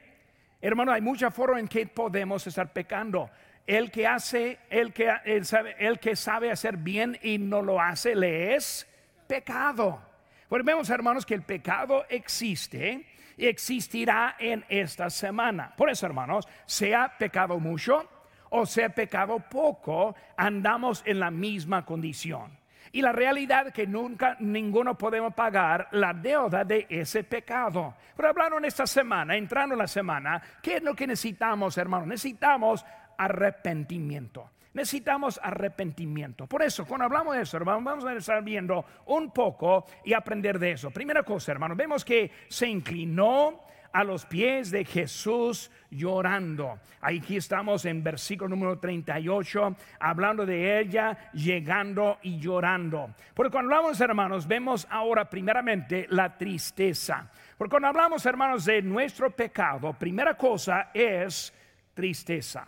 Hermano, 0.60 0.94
hay 0.94 1.02
mucha 1.02 1.30
forma 1.30 1.60
en 1.60 1.68
que 1.68 1.86
podemos 1.86 2.48
estar 2.48 2.74
pecando 2.74 3.30
el 3.66 3.92
que 3.92 4.08
hace, 4.08 4.60
el 4.70 4.94
que, 4.94 5.12
sabe, 5.44 5.76
el 5.80 6.00
que 6.00 6.16
sabe 6.16 6.52
hacer 6.52 6.78
bien 6.78 7.18
y 7.22 7.38
no 7.38 7.62
lo 7.62 7.80
hace, 7.80 8.16
le 8.16 8.56
es 8.56 8.88
pecado. 9.28 10.02
Pues 10.50 10.64
vemos, 10.64 10.90
hermanos, 10.90 11.26
que 11.26 11.34
el 11.34 11.44
pecado 11.44 12.06
existe 12.10 13.06
y 13.38 13.48
existirá 13.48 14.36
en 14.40 14.66
esta 14.70 15.10
semana. 15.10 15.74
Por 15.76 15.90
eso, 15.90 16.06
hermanos, 16.06 16.48
sea 16.66 17.18
pecado 17.18 17.60
mucho 17.60 18.08
o 18.56 18.68
sea 18.68 18.90
pecado 18.90 19.40
poco, 19.40 20.16
andamos 20.38 21.02
en 21.08 21.20
la 21.20 21.32
misma 21.32 21.84
condición. 21.84 22.56
Y 22.92 23.02
la 23.02 23.12
realidad 23.12 23.68
es 23.68 23.74
que 23.74 23.88
nunca 23.88 24.38
ninguno 24.40 24.96
podemos 24.96 25.34
pagar 25.34 25.88
la 25.94 26.14
deuda 26.14 26.64
de 26.64 26.86
ese 26.88 27.24
pecado. 27.24 27.96
Pero 28.16 28.30
hablaron 28.30 28.64
esta 28.64 28.86
semana, 28.86 29.36
entrando 29.36 29.74
en 29.74 29.80
la 29.80 29.88
semana, 29.88 30.40
¿qué 30.62 30.76
es 30.76 30.84
lo 30.84 30.94
que 30.94 31.08
necesitamos, 31.08 31.76
hermano? 31.80 32.06
Necesitamos 32.06 32.86
arrepentimiento. 33.18 34.50
Necesitamos 34.74 35.40
arrepentimiento. 35.42 36.48
Por 36.48 36.64
eso, 36.64 36.86
cuando 36.86 37.06
hablamos 37.06 37.36
de 37.36 37.44
eso, 37.44 37.58
hermano, 37.58 37.82
vamos 37.82 38.06
a 38.06 38.14
estar 38.14 38.44
viendo 38.44 38.84
un 39.06 39.32
poco 39.32 39.86
y 40.04 40.14
aprender 40.14 40.58
de 40.58 40.72
eso. 40.72 40.90
Primera 40.90 41.22
cosa, 41.24 41.52
hermano, 41.52 41.76
vemos 41.76 42.04
que 42.04 42.32
se 42.48 42.68
inclinó 42.68 43.62
a 43.94 44.04
los 44.04 44.26
pies 44.26 44.72
de 44.72 44.84
Jesús 44.84 45.70
llorando. 45.92 46.80
Aquí 47.02 47.38
estamos 47.38 47.86
en 47.86 48.04
versículo 48.04 48.50
número 48.50 48.80
38, 48.80 49.76
hablando 50.00 50.46
de 50.46 50.80
ella 50.80 51.30
llegando 51.34 52.18
y 52.24 52.40
llorando. 52.40 53.14
Porque 53.36 53.52
cuando 53.52 53.76
hablamos, 53.76 54.02
hermanos, 54.02 54.48
vemos 54.48 54.88
ahora 54.90 55.30
primeramente 55.30 56.08
la 56.10 56.36
tristeza. 56.36 57.30
Porque 57.56 57.70
cuando 57.70 57.90
hablamos, 57.90 58.26
hermanos, 58.26 58.66
de 58.66 58.82
nuestro 58.82 59.30
pecado, 59.30 59.94
primera 59.94 60.36
cosa 60.36 60.90
es 60.92 61.54
tristeza. 61.94 62.68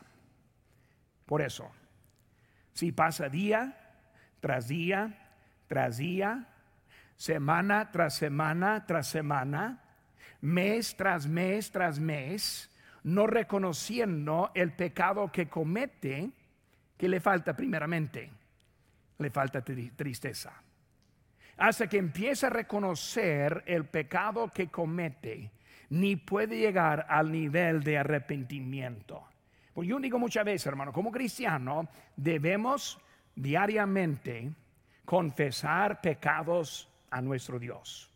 Por 1.26 1.42
eso, 1.42 1.72
si 2.74 2.92
pasa 2.92 3.30
día 3.30 3.76
tras 4.40 4.68
día, 4.68 5.32
tras 5.68 5.98
día, 5.98 6.48
semana 7.16 7.92
tras 7.92 8.16
semana, 8.16 8.86
tras 8.86 9.08
semana, 9.08 9.82
mes 10.42 10.96
tras 10.96 11.28
mes 11.28 11.72
tras 11.72 12.00
mes, 12.00 12.70
no 13.04 13.28
reconociendo 13.28 14.52
el 14.54 14.74
pecado 14.74 15.32
que 15.32 15.48
comete, 15.48 16.32
que 16.98 17.10
le 17.10 17.20
falta 17.20 17.56
primeramente, 17.56 18.32
le 19.18 19.30
falta 19.30 19.64
tristeza. 19.64 20.54
Hasta 21.58 21.88
que 21.88 21.98
empieza 21.98 22.48
a 22.48 22.52
reconocer 22.52 23.64
el 23.66 23.86
pecado 23.86 24.50
que 24.50 24.68
comete, 24.68 25.52
ni 25.90 26.16
puede 26.16 26.58
llegar 26.58 27.06
al 27.10 27.32
nivel 27.32 27.84
de 27.84 27.98
arrepentimiento. 27.98 29.26
Pues 29.76 29.90
yo 29.90 30.00
digo 30.00 30.18
muchas 30.18 30.46
veces, 30.46 30.68
hermano, 30.68 30.94
como 30.94 31.12
cristiano 31.12 31.90
debemos 32.16 32.98
diariamente 33.36 34.50
confesar 35.04 36.00
pecados 36.00 36.88
a 37.10 37.22
nuestro 37.22 37.60
Dios. 37.60 38.10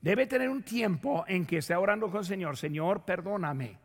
Debe 0.00 0.26
tener 0.26 0.50
un 0.50 0.64
tiempo 0.64 1.24
en 1.28 1.46
que 1.46 1.58
esté 1.58 1.76
orando 1.76 2.10
con 2.10 2.18
el 2.18 2.26
Señor, 2.26 2.56
Señor, 2.56 3.04
perdóname. 3.04 3.78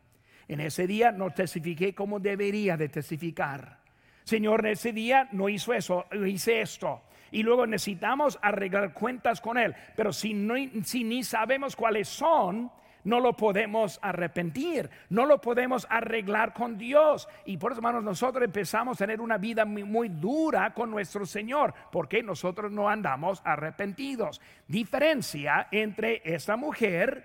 En 0.48 0.58
ese 0.62 0.88
día 0.88 1.12
no 1.12 1.30
testifiqué 1.30 1.94
como 1.94 2.18
debería 2.18 2.76
de 2.76 2.88
testificar. 2.88 3.78
Señor, 4.24 4.66
en 4.66 4.72
ese 4.72 4.92
día 4.92 5.28
no 5.30 5.48
hizo 5.48 5.72
eso, 5.72 6.06
hice 6.26 6.60
esto. 6.60 7.02
Y 7.30 7.44
luego 7.44 7.68
necesitamos 7.68 8.36
arreglar 8.42 8.94
cuentas 8.94 9.40
con 9.40 9.58
Él. 9.58 9.76
Pero 9.94 10.12
si, 10.12 10.34
no, 10.34 10.54
si 10.82 11.04
ni 11.04 11.22
sabemos 11.22 11.76
cuáles 11.76 12.08
son, 12.08 12.68
no 13.04 13.20
lo 13.20 13.34
podemos 13.34 13.98
arrepentir, 14.02 14.88
no 15.10 15.26
lo 15.26 15.40
podemos 15.40 15.86
arreglar 15.90 16.52
con 16.52 16.78
Dios. 16.78 17.28
Y 17.44 17.56
por 17.56 17.72
eso, 17.72 17.80
hermanos, 17.80 18.04
nosotros 18.04 18.44
empezamos 18.44 18.96
a 18.96 19.04
tener 19.04 19.20
una 19.20 19.38
vida 19.38 19.64
muy, 19.64 20.08
dura 20.08 20.72
con 20.74 20.90
nuestro 20.90 21.26
Señor, 21.26 21.74
porque 21.90 22.22
nosotros 22.22 22.70
no 22.70 22.88
andamos 22.88 23.42
arrepentidos. 23.44 24.40
Diferencia 24.66 25.68
entre 25.70 26.22
esta 26.24 26.56
mujer 26.56 27.24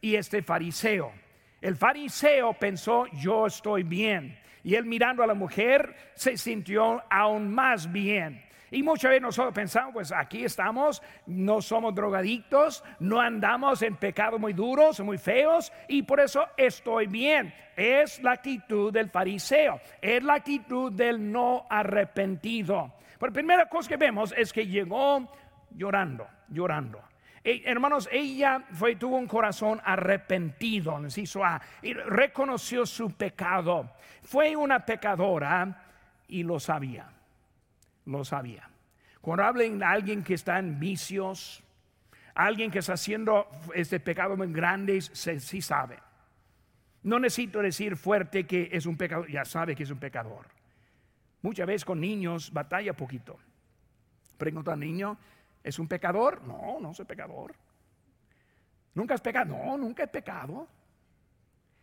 y 0.00 0.14
este 0.14 0.42
fariseo. 0.42 1.12
El 1.60 1.76
fariseo 1.76 2.54
pensó, 2.54 3.06
yo 3.06 3.46
estoy 3.46 3.82
bien. 3.82 4.38
Y 4.62 4.74
él 4.74 4.84
mirando 4.84 5.22
a 5.22 5.26
la 5.26 5.34
mujer 5.34 5.94
se 6.14 6.36
sintió 6.36 7.02
aún 7.10 7.52
más 7.52 7.90
bien. 7.90 8.47
Y 8.70 8.82
muchas 8.82 9.10
veces 9.10 9.22
nosotros 9.22 9.54
pensamos, 9.54 9.92
pues 9.94 10.12
aquí 10.12 10.44
estamos, 10.44 11.02
no 11.26 11.62
somos 11.62 11.94
drogadictos, 11.94 12.84
no 13.00 13.20
andamos 13.20 13.82
en 13.82 13.96
pecados 13.96 14.38
muy 14.38 14.52
duros, 14.52 15.00
muy 15.00 15.16
feos, 15.16 15.72
y 15.88 16.02
por 16.02 16.20
eso 16.20 16.46
estoy 16.56 17.06
bien. 17.06 17.54
Es 17.76 18.22
la 18.22 18.32
actitud 18.32 18.92
del 18.92 19.08
fariseo, 19.08 19.80
es 20.02 20.22
la 20.22 20.34
actitud 20.34 20.92
del 20.92 21.32
no 21.32 21.66
arrepentido. 21.70 22.92
Pero 23.18 23.30
la 23.30 23.34
primera 23.34 23.68
cosa 23.68 23.88
que 23.88 23.96
vemos 23.96 24.34
es 24.36 24.52
que 24.52 24.66
llegó 24.66 25.32
llorando, 25.70 26.26
llorando. 26.48 27.00
hermanos, 27.42 28.08
ella 28.12 28.64
fue, 28.72 28.96
tuvo 28.96 29.16
un 29.16 29.26
corazón 29.26 29.80
arrepentido, 29.82 31.00
y 31.82 31.94
reconoció 31.94 32.84
su 32.84 33.12
pecado. 33.12 33.92
Fue 34.22 34.54
una 34.54 34.84
pecadora 34.84 35.84
y 36.28 36.42
lo 36.42 36.60
sabía 36.60 37.17
lo 38.16 38.24
sabía. 38.24 38.68
Cuando 39.20 39.44
hablen 39.44 39.78
de 39.78 39.84
alguien 39.84 40.22
que 40.22 40.34
está 40.34 40.58
en 40.58 40.78
vicios, 40.78 41.62
alguien 42.34 42.70
que 42.70 42.78
está 42.78 42.94
haciendo 42.94 43.48
este 43.74 44.00
pecado 44.00 44.36
muy 44.36 44.52
grandes, 44.52 45.10
se, 45.12 45.40
sí 45.40 45.60
sabe. 45.60 45.98
No 47.02 47.18
necesito 47.18 47.60
decir 47.60 47.96
fuerte 47.96 48.46
que 48.46 48.68
es 48.72 48.86
un 48.86 48.96
pecador, 48.96 49.30
ya 49.30 49.44
sabe 49.44 49.74
que 49.74 49.82
es 49.82 49.90
un 49.90 49.98
pecador. 49.98 50.46
Muchas 51.42 51.66
veces 51.66 51.84
con 51.84 52.00
niños 52.00 52.52
batalla 52.52 52.94
poquito. 52.94 53.38
Pregunto 54.36 54.70
al 54.70 54.80
niño, 54.80 55.18
¿es 55.62 55.78
un 55.78 55.88
pecador? 55.88 56.42
No, 56.44 56.78
no 56.80 56.94
soy 56.94 57.04
pecador. 57.04 57.54
¿Nunca 58.94 59.14
has 59.14 59.20
pecado? 59.20 59.56
No, 59.56 59.76
nunca 59.76 60.04
he 60.04 60.08
pecado. 60.08 60.66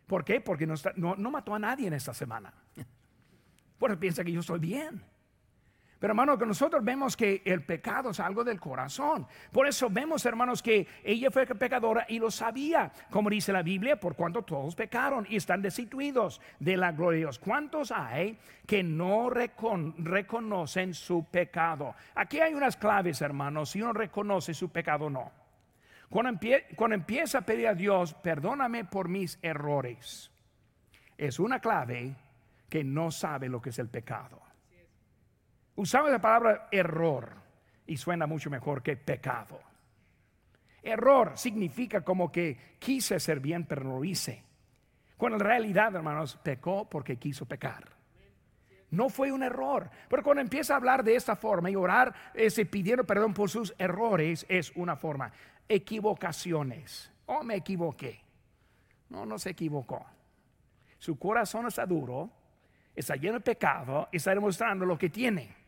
¿Por 0.06 0.23
qué? 0.23 0.41
Porque 0.41 0.67
no, 0.67 0.76
no 1.15 1.32
mató 1.32 1.56
a 1.56 1.60
nadie 1.60 1.88
en 1.88 1.93
esta 1.93 2.13
semana. 2.13 2.54
Porque 3.80 3.97
piensa 3.97 4.23
que 4.23 4.32
yo 4.32 4.39
estoy 4.39 4.60
bien. 4.60 5.02
Pero 6.06 6.12
hermanos, 6.12 6.38
que 6.38 6.46
nosotros 6.46 6.84
vemos 6.84 7.18
que 7.18 7.41
el 7.44 7.63
pecado 7.63 8.12
es 8.12 8.20
algo 8.20 8.44
del 8.44 8.60
corazón. 8.60 9.26
Por 9.52 9.68
eso 9.68 9.89
vemos, 9.89 10.24
hermanos, 10.28 10.62
que 10.62 10.88
ella 11.04 11.32
fue 11.32 11.48
pecadora 11.48 12.06
y 12.08 12.20
lo 12.20 12.30
sabía. 12.30 12.91
Como 13.10 13.28
dice 13.28 13.52
la 13.52 13.63
Biblia, 13.63 14.00
por 14.00 14.15
cuanto 14.15 14.44
todos 14.44 14.76
pecaron 14.76 15.26
y 15.28 15.38
están 15.38 15.63
destituidos 15.63 16.39
de 16.60 16.78
la 16.78 16.91
gloria 16.91 17.15
de 17.15 17.22
Dios. 17.22 17.39
¿Cuántos 17.39 17.91
hay 17.91 18.38
que 18.68 18.84
no 18.84 19.32
reconocen 19.32 20.94
su 20.94 21.26
pecado? 21.26 21.96
Aquí 22.13 22.39
hay 22.39 22.54
unas 22.54 22.78
claves, 22.78 23.20
hermanos, 23.24 23.72
si 23.72 23.82
uno 23.82 23.91
reconoce 23.91 24.54
su 24.54 24.70
pecado 24.70 25.06
o 25.06 25.10
no. 25.10 25.32
Cuando 26.08 26.94
empieza 26.94 27.39
a 27.39 27.41
pedir 27.41 27.68
a 27.68 27.74
Dios, 27.74 28.13
perdóname 28.13 28.86
por 28.86 29.10
mis 29.10 29.39
errores, 29.41 30.30
es 31.18 31.39
una 31.39 31.60
clave 31.60 32.13
que 32.70 32.84
no 32.84 33.10
sabe 33.10 33.50
lo 33.50 33.60
que 33.60 33.72
es 33.72 33.80
el 33.80 33.89
pecado. 33.89 34.44
Usamos 35.76 36.12
la 36.12 36.20
palabra 36.20 36.68
error 36.72 37.30
y 37.86 37.98
suena 37.98 38.26
mucho 38.26 38.50
mejor 38.50 38.82
que 38.82 38.96
pecado. 38.96 39.60
Error 40.82 41.34
significa 41.36 42.02
como 42.02 42.32
que 42.32 42.76
quise 42.80 43.20
ser 43.20 43.40
bien, 43.40 43.66
pero 43.66 43.84
no 43.84 43.98
lo 43.98 44.06
hice. 44.06 44.44
Cuando 45.18 45.38
en 45.38 45.44
realidad, 45.44 45.96
hermanos, 45.96 46.38
pecó 46.42 46.88
porque 46.90 47.18
quiso 47.18 47.46
pecar. 47.46 47.96
No 48.92 49.10
fue 49.10 49.32
un 49.32 49.44
error. 49.44 49.90
Pero 50.08 50.24
cuando 50.24 50.42
empieza 50.42 50.74
a 50.74 50.78
hablar 50.78 51.04
de 51.04 51.16
esta 51.16 51.36
forma 51.36 51.70
y 51.70 51.76
orar 51.76 52.14
ese, 52.34 52.66
pidiendo 52.66 53.04
perdón 53.04 53.34
por 53.34 53.50
sus 53.50 53.74
errores, 53.78 54.46
es 54.48 54.72
una 54.76 54.96
forma. 54.96 55.32
Equivocaciones. 55.68 57.12
Oh, 57.26 57.44
me 57.44 57.56
equivoqué. 57.56 58.22
No, 59.10 59.26
no 59.26 59.40
se 59.40 59.52
equivocó. 59.52 60.06
Su 61.00 61.18
corazón 61.18 61.68
está 61.68 61.86
duro, 61.86 62.30
está 62.96 63.16
lleno 63.16 63.36
de 63.36 63.42
pecado 63.42 64.08
está 64.12 64.34
demostrando 64.34 64.86
lo 64.86 64.98
que 64.98 65.10
tiene. 65.10 65.64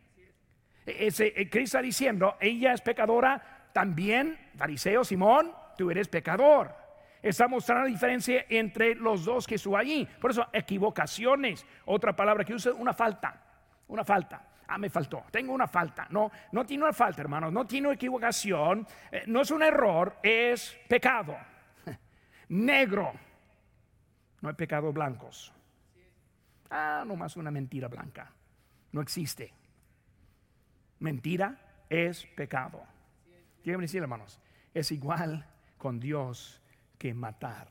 Ese, 0.88 1.34
eh, 1.36 1.50
Cristo 1.50 1.78
está 1.78 1.82
diciendo, 1.82 2.38
ella 2.40 2.72
es 2.72 2.80
pecadora, 2.80 3.70
también, 3.74 4.40
fariseo 4.56 5.04
Simón, 5.04 5.52
tú 5.78 5.92
eres 5.92 6.08
pecador. 6.08 6.74
Está 7.22 7.50
mostrando 7.50 7.84
la 7.84 7.90
diferencia 7.90 8.46
entre 8.48 8.96
los 8.96 9.26
dos 9.26 9.46
que 9.46 9.56
estuvo 9.56 9.76
allí. 9.76 10.08
Por 10.22 10.32
eso, 10.32 10.48
equivocaciones, 10.54 11.66
otra 11.86 12.16
palabra 12.16 12.46
que 12.46 12.54
usa, 12.54 12.74
una 12.74 12.94
falta, 12.94 13.40
una 13.90 14.06
falta. 14.06 14.48
Ah, 14.66 14.78
me 14.78 14.90
faltó, 14.90 15.26
tengo 15.30 15.54
una 15.54 15.68
falta. 15.68 16.08
No, 16.10 16.32
no 16.54 16.66
tiene 16.66 16.86
una 16.86 16.94
falta, 16.94 17.22
hermanos, 17.22 17.52
no 17.52 17.68
tiene 17.68 17.92
equivocación, 17.92 18.88
eh, 19.12 19.24
no 19.28 19.42
es 19.42 19.52
un 19.52 19.64
error, 19.64 20.18
es 20.24 20.78
pecado. 20.88 21.36
Negro, 22.50 23.12
no 24.40 24.50
hay 24.50 24.56
pecados 24.56 24.94
blancos. 24.94 25.54
Ah, 26.70 27.04
nomás 27.06 27.36
una 27.36 27.52
mentira 27.52 27.90
blanca, 27.90 28.32
no 28.94 29.02
existe. 29.02 29.54
Mentira 31.00 31.86
es 31.90 32.26
pecado. 32.36 32.84
Quiero 33.64 33.80
decir, 33.80 34.02
hermanos, 34.02 34.40
es 34.74 34.92
igual 34.92 35.46
con 35.78 36.00
Dios 36.00 36.62
que 36.98 37.14
matar. 37.14 37.68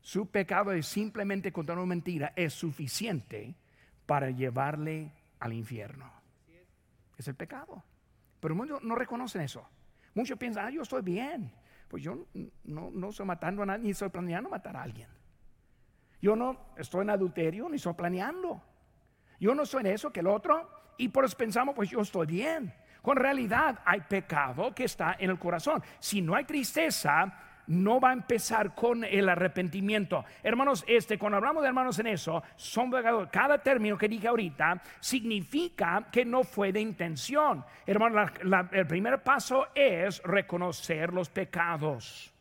Su 0.00 0.26
pecado 0.26 0.72
es 0.72 0.86
simplemente 0.86 1.52
contar 1.52 1.78
una 1.78 1.86
mentira, 1.86 2.32
es 2.36 2.52
suficiente 2.52 3.54
para 4.04 4.30
llevarle 4.30 5.12
al 5.40 5.52
infierno. 5.54 6.10
Es 7.16 7.28
el 7.28 7.34
pecado. 7.34 7.82
Pero 8.40 8.54
muchos 8.54 8.82
no 8.82 8.94
reconocen 8.94 9.42
eso. 9.42 9.66
Muchos 10.14 10.38
piensan, 10.38 10.66
ah, 10.66 10.70
yo 10.70 10.82
estoy 10.82 11.02
bien. 11.02 11.50
Pues 11.88 12.02
yo 12.02 12.26
no, 12.64 12.90
no 12.90 13.08
estoy 13.08 13.24
matando 13.24 13.62
a 13.62 13.66
nadie, 13.66 13.84
ni 13.84 13.90
estoy 13.90 14.10
planeando 14.10 14.50
matar 14.50 14.76
a 14.76 14.82
alguien. 14.82 15.08
Yo 16.20 16.36
no 16.36 16.58
estoy 16.76 17.02
en 17.02 17.10
adulterio, 17.10 17.68
ni 17.68 17.76
estoy 17.76 17.94
planeando. 17.94 18.62
Yo 19.40 19.54
no 19.54 19.66
soy 19.66 19.80
en 19.80 19.86
eso 19.88 20.12
que 20.12 20.20
el 20.20 20.26
otro. 20.26 20.70
y 20.96 21.08
por 21.08 21.24
eso 21.24 21.36
pensamos, 21.36 21.74
pues 21.74 21.90
yo 21.90 22.00
estoy 22.00 22.26
bien. 22.26 22.72
Con 23.02 23.16
realidad 23.16 23.80
hay 23.84 24.00
pecado 24.02 24.74
que 24.74 24.84
está 24.84 25.16
en 25.18 25.30
el 25.30 25.38
corazón. 25.38 25.82
Si 25.98 26.22
no 26.22 26.34
hay 26.34 26.44
tristeza, 26.44 27.32
no 27.66 28.00
va 28.00 28.10
a 28.10 28.12
empezar 28.12 28.74
con 28.74 29.04
el 29.04 29.28
arrepentimiento. 29.28 30.24
Hermanos, 30.42 30.84
este, 30.86 31.18
cuando 31.18 31.38
hablamos 31.38 31.62
de 31.62 31.68
hermanos 31.68 31.98
en 31.98 32.08
eso, 32.08 32.42
son 32.56 32.90
Cada 33.30 33.58
término 33.58 33.98
que 33.98 34.08
dije 34.08 34.28
ahorita 34.28 34.80
significa 35.00 36.06
que 36.10 36.24
no 36.24 36.44
fue 36.44 36.72
de 36.72 36.80
intención. 36.80 37.64
Hermanos, 37.86 38.30
el 38.72 38.86
primer 38.86 39.22
paso 39.22 39.68
es 39.74 40.22
reconocer 40.22 41.12
los 41.12 41.28
pecados. 41.28 42.33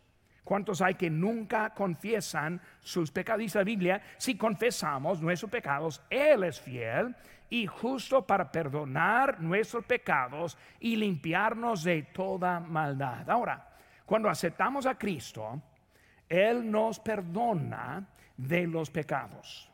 ¿Cuántos 0.43 0.81
hay 0.81 0.95
que 0.95 1.09
nunca 1.09 1.69
confiesan 1.73 2.59
sus 2.81 3.11
pecados? 3.11 3.39
Dice 3.39 3.59
la 3.59 3.63
Biblia, 3.63 4.01
si 4.17 4.35
confesamos 4.35 5.21
nuestros 5.21 5.49
pecados, 5.49 6.01
Él 6.09 6.43
es 6.43 6.59
fiel 6.59 7.15
y 7.49 7.65
justo 7.65 8.25
para 8.25 8.51
perdonar 8.51 9.39
nuestros 9.39 9.85
pecados 9.85 10.57
y 10.79 10.95
limpiarnos 10.95 11.83
de 11.83 12.03
toda 12.03 12.59
maldad. 12.59 13.29
Ahora, 13.29 13.69
cuando 14.05 14.29
aceptamos 14.29 14.85
a 14.85 14.97
Cristo, 14.97 15.61
Él 16.27 16.69
nos 16.69 16.99
perdona 16.99 18.05
de 18.35 18.67
los 18.67 18.89
pecados. 18.89 19.69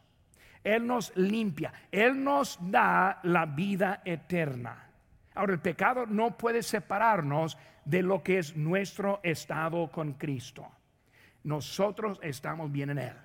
Él 0.64 0.86
nos 0.86 1.16
limpia. 1.16 1.74
Él 1.92 2.24
nos 2.24 2.60
da 2.62 3.20
la 3.24 3.46
vida 3.46 4.02
eterna. 4.06 4.89
Ahora, 5.36 5.54
el 5.54 5.60
pecado 5.60 6.06
no 6.06 6.38
puede 6.38 6.64
separarnos 6.64 7.58
de 7.86 8.02
lo 8.02 8.24
que 8.24 8.40
es 8.40 8.56
nuestro 8.56 9.20
estado 9.24 9.90
con 9.92 10.14
Cristo. 10.14 10.68
Nosotros 11.44 12.20
estamos 12.22 12.72
bien 12.72 12.92
en 12.92 13.00
Él. 13.00 13.16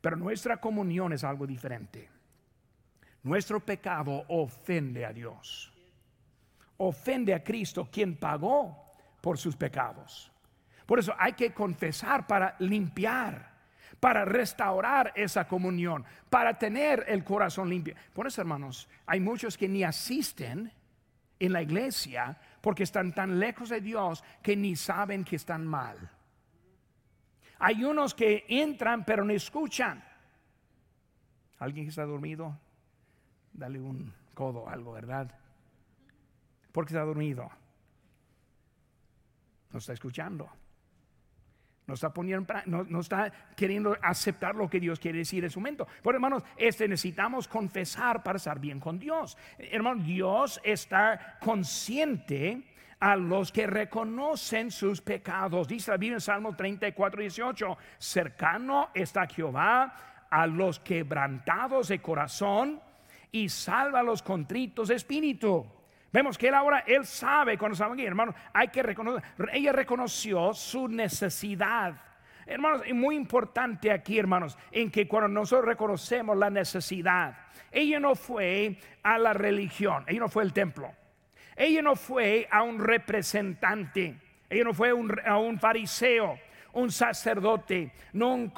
Pero 0.00 0.16
nuestra 0.16 0.58
comunión 0.58 1.12
es 1.12 1.24
algo 1.24 1.46
diferente. 1.46 2.08
Nuestro 3.22 3.60
pecado 3.60 4.24
ofende 4.28 5.04
a 5.04 5.12
Dios. 5.12 5.72
Ofende 6.76 7.34
a 7.34 7.42
Cristo, 7.42 7.88
quien 7.90 8.16
pagó 8.16 8.86
por 9.20 9.38
sus 9.38 9.56
pecados. 9.56 10.30
Por 10.86 10.98
eso 10.98 11.12
hay 11.18 11.32
que 11.32 11.52
confesar 11.52 12.26
para 12.26 12.54
limpiar, 12.60 13.50
para 13.98 14.24
restaurar 14.24 15.12
esa 15.16 15.48
comunión, 15.48 16.04
para 16.30 16.56
tener 16.56 17.04
el 17.08 17.24
corazón 17.24 17.68
limpio. 17.68 17.96
Por 18.12 18.28
eso, 18.28 18.40
hermanos, 18.40 18.88
hay 19.06 19.18
muchos 19.18 19.58
que 19.58 19.68
ni 19.68 19.82
asisten 19.82 20.70
en 21.38 21.52
la 21.52 21.62
iglesia 21.62 22.38
porque 22.60 22.82
están 22.82 23.14
tan 23.14 23.38
lejos 23.38 23.68
de 23.68 23.80
Dios 23.80 24.24
que 24.42 24.56
ni 24.56 24.76
saben 24.76 25.24
que 25.24 25.36
están 25.36 25.66
mal. 25.66 26.10
Hay 27.58 27.84
unos 27.84 28.14
que 28.14 28.44
entran 28.48 29.04
pero 29.04 29.24
no 29.24 29.32
escuchan. 29.32 30.04
¿Alguien 31.58 31.86
que 31.86 31.90
está 31.90 32.04
dormido? 32.04 32.56
Dale 33.52 33.80
un 33.80 34.12
codo, 34.34 34.68
algo, 34.68 34.92
¿verdad? 34.92 35.34
Porque 36.72 36.92
está 36.92 37.04
dormido 37.04 37.50
no 39.72 39.78
está 39.78 39.92
escuchando. 39.92 40.48
No 41.88 41.94
está, 41.94 42.12
poniendo, 42.12 42.46
no, 42.66 43.00
está 43.00 43.32
queriendo 43.56 43.96
aceptar 44.02 44.54
lo 44.54 44.68
que 44.68 44.78
Dios 44.78 45.00
quiere 45.00 45.18
decir 45.18 45.42
en 45.42 45.48
su 45.48 45.58
momento. 45.58 45.88
Por 46.02 46.14
hermanos, 46.14 46.42
este 46.58 46.86
necesitamos 46.86 47.48
confesar 47.48 48.22
para 48.22 48.36
estar 48.36 48.60
bien 48.60 48.78
con 48.78 48.98
Dios. 48.98 49.38
Hermano, 49.56 50.02
Dios 50.04 50.60
está 50.62 51.38
consciente 51.40 52.62
a 53.00 53.16
los 53.16 53.50
que 53.50 53.66
reconocen 53.66 54.70
sus 54.70 55.00
pecados. 55.00 55.66
Dice 55.66 55.90
la 55.90 55.96
Biblia 55.96 56.16
en 56.16 56.20
Salmo 56.20 56.54
34, 56.54 57.22
18, 57.22 57.78
cercano 57.96 58.90
está 58.92 59.26
Jehová 59.26 60.26
a 60.28 60.46
los 60.46 60.80
quebrantados 60.80 61.88
de 61.88 62.02
corazón 62.02 62.82
y 63.32 63.48
salva 63.48 64.00
a 64.00 64.02
los 64.02 64.22
contritos 64.22 64.88
de 64.88 64.96
espíritu. 64.96 65.77
Vemos 66.12 66.38
que 66.38 66.48
él 66.48 66.54
ahora, 66.54 66.84
él 66.86 67.04
sabe 67.04 67.58
cuando 67.58 67.74
estamos 67.74 67.94
aquí, 67.94 68.06
hermano, 68.06 68.34
hay 68.52 68.68
que 68.68 68.82
reconocer, 68.82 69.22
ella 69.52 69.72
reconoció 69.72 70.54
su 70.54 70.88
necesidad. 70.88 71.94
Hermanos, 72.46 72.82
es 72.86 72.94
muy 72.94 73.14
importante 73.14 73.92
aquí, 73.92 74.18
hermanos, 74.18 74.56
en 74.72 74.90
que 74.90 75.06
cuando 75.06 75.28
nosotros 75.28 75.66
reconocemos 75.66 76.34
la 76.34 76.48
necesidad, 76.48 77.36
ella 77.70 78.00
no 78.00 78.14
fue 78.14 78.78
a 79.02 79.18
la 79.18 79.34
religión, 79.34 80.04
ella 80.06 80.20
no 80.20 80.28
fue 80.30 80.44
al 80.44 80.54
templo, 80.54 80.90
ella 81.54 81.82
no 81.82 81.94
fue 81.94 82.48
a 82.50 82.62
un 82.62 82.78
representante, 82.78 84.16
ella 84.48 84.64
no 84.64 84.72
fue 84.72 84.88
a 85.26 85.36
un 85.36 85.58
fariseo, 85.58 86.38
un 86.72 86.90
sacerdote, 86.90 87.92
no, 88.14 88.50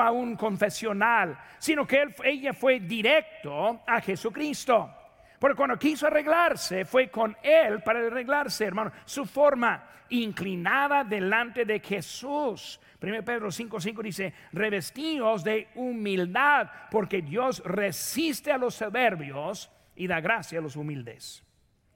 a 0.00 0.10
un 0.10 0.36
confesional, 0.36 1.38
sino 1.58 1.86
que 1.86 2.14
ella 2.24 2.52
fue 2.52 2.80
directo 2.80 3.80
a 3.86 3.98
Jesucristo. 4.02 4.94
Porque 5.42 5.56
cuando 5.56 5.76
quiso 5.76 6.06
arreglarse, 6.06 6.84
fue 6.84 7.10
con 7.10 7.36
él 7.42 7.82
para 7.82 7.98
arreglarse, 7.98 8.64
hermano. 8.64 8.92
Su 9.04 9.26
forma 9.26 10.04
inclinada 10.10 11.02
delante 11.02 11.64
de 11.64 11.80
Jesús. 11.80 12.80
1 13.00 13.24
Pedro 13.24 13.50
5:5 13.50 14.02
dice, 14.04 14.32
revestidos 14.52 15.42
de 15.42 15.66
humildad, 15.74 16.70
porque 16.92 17.22
Dios 17.22 17.60
resiste 17.64 18.52
a 18.52 18.56
los 18.56 18.76
soberbios 18.76 19.68
y 19.96 20.06
da 20.06 20.20
gracia 20.20 20.60
a 20.60 20.62
los 20.62 20.76
humildes. 20.76 21.42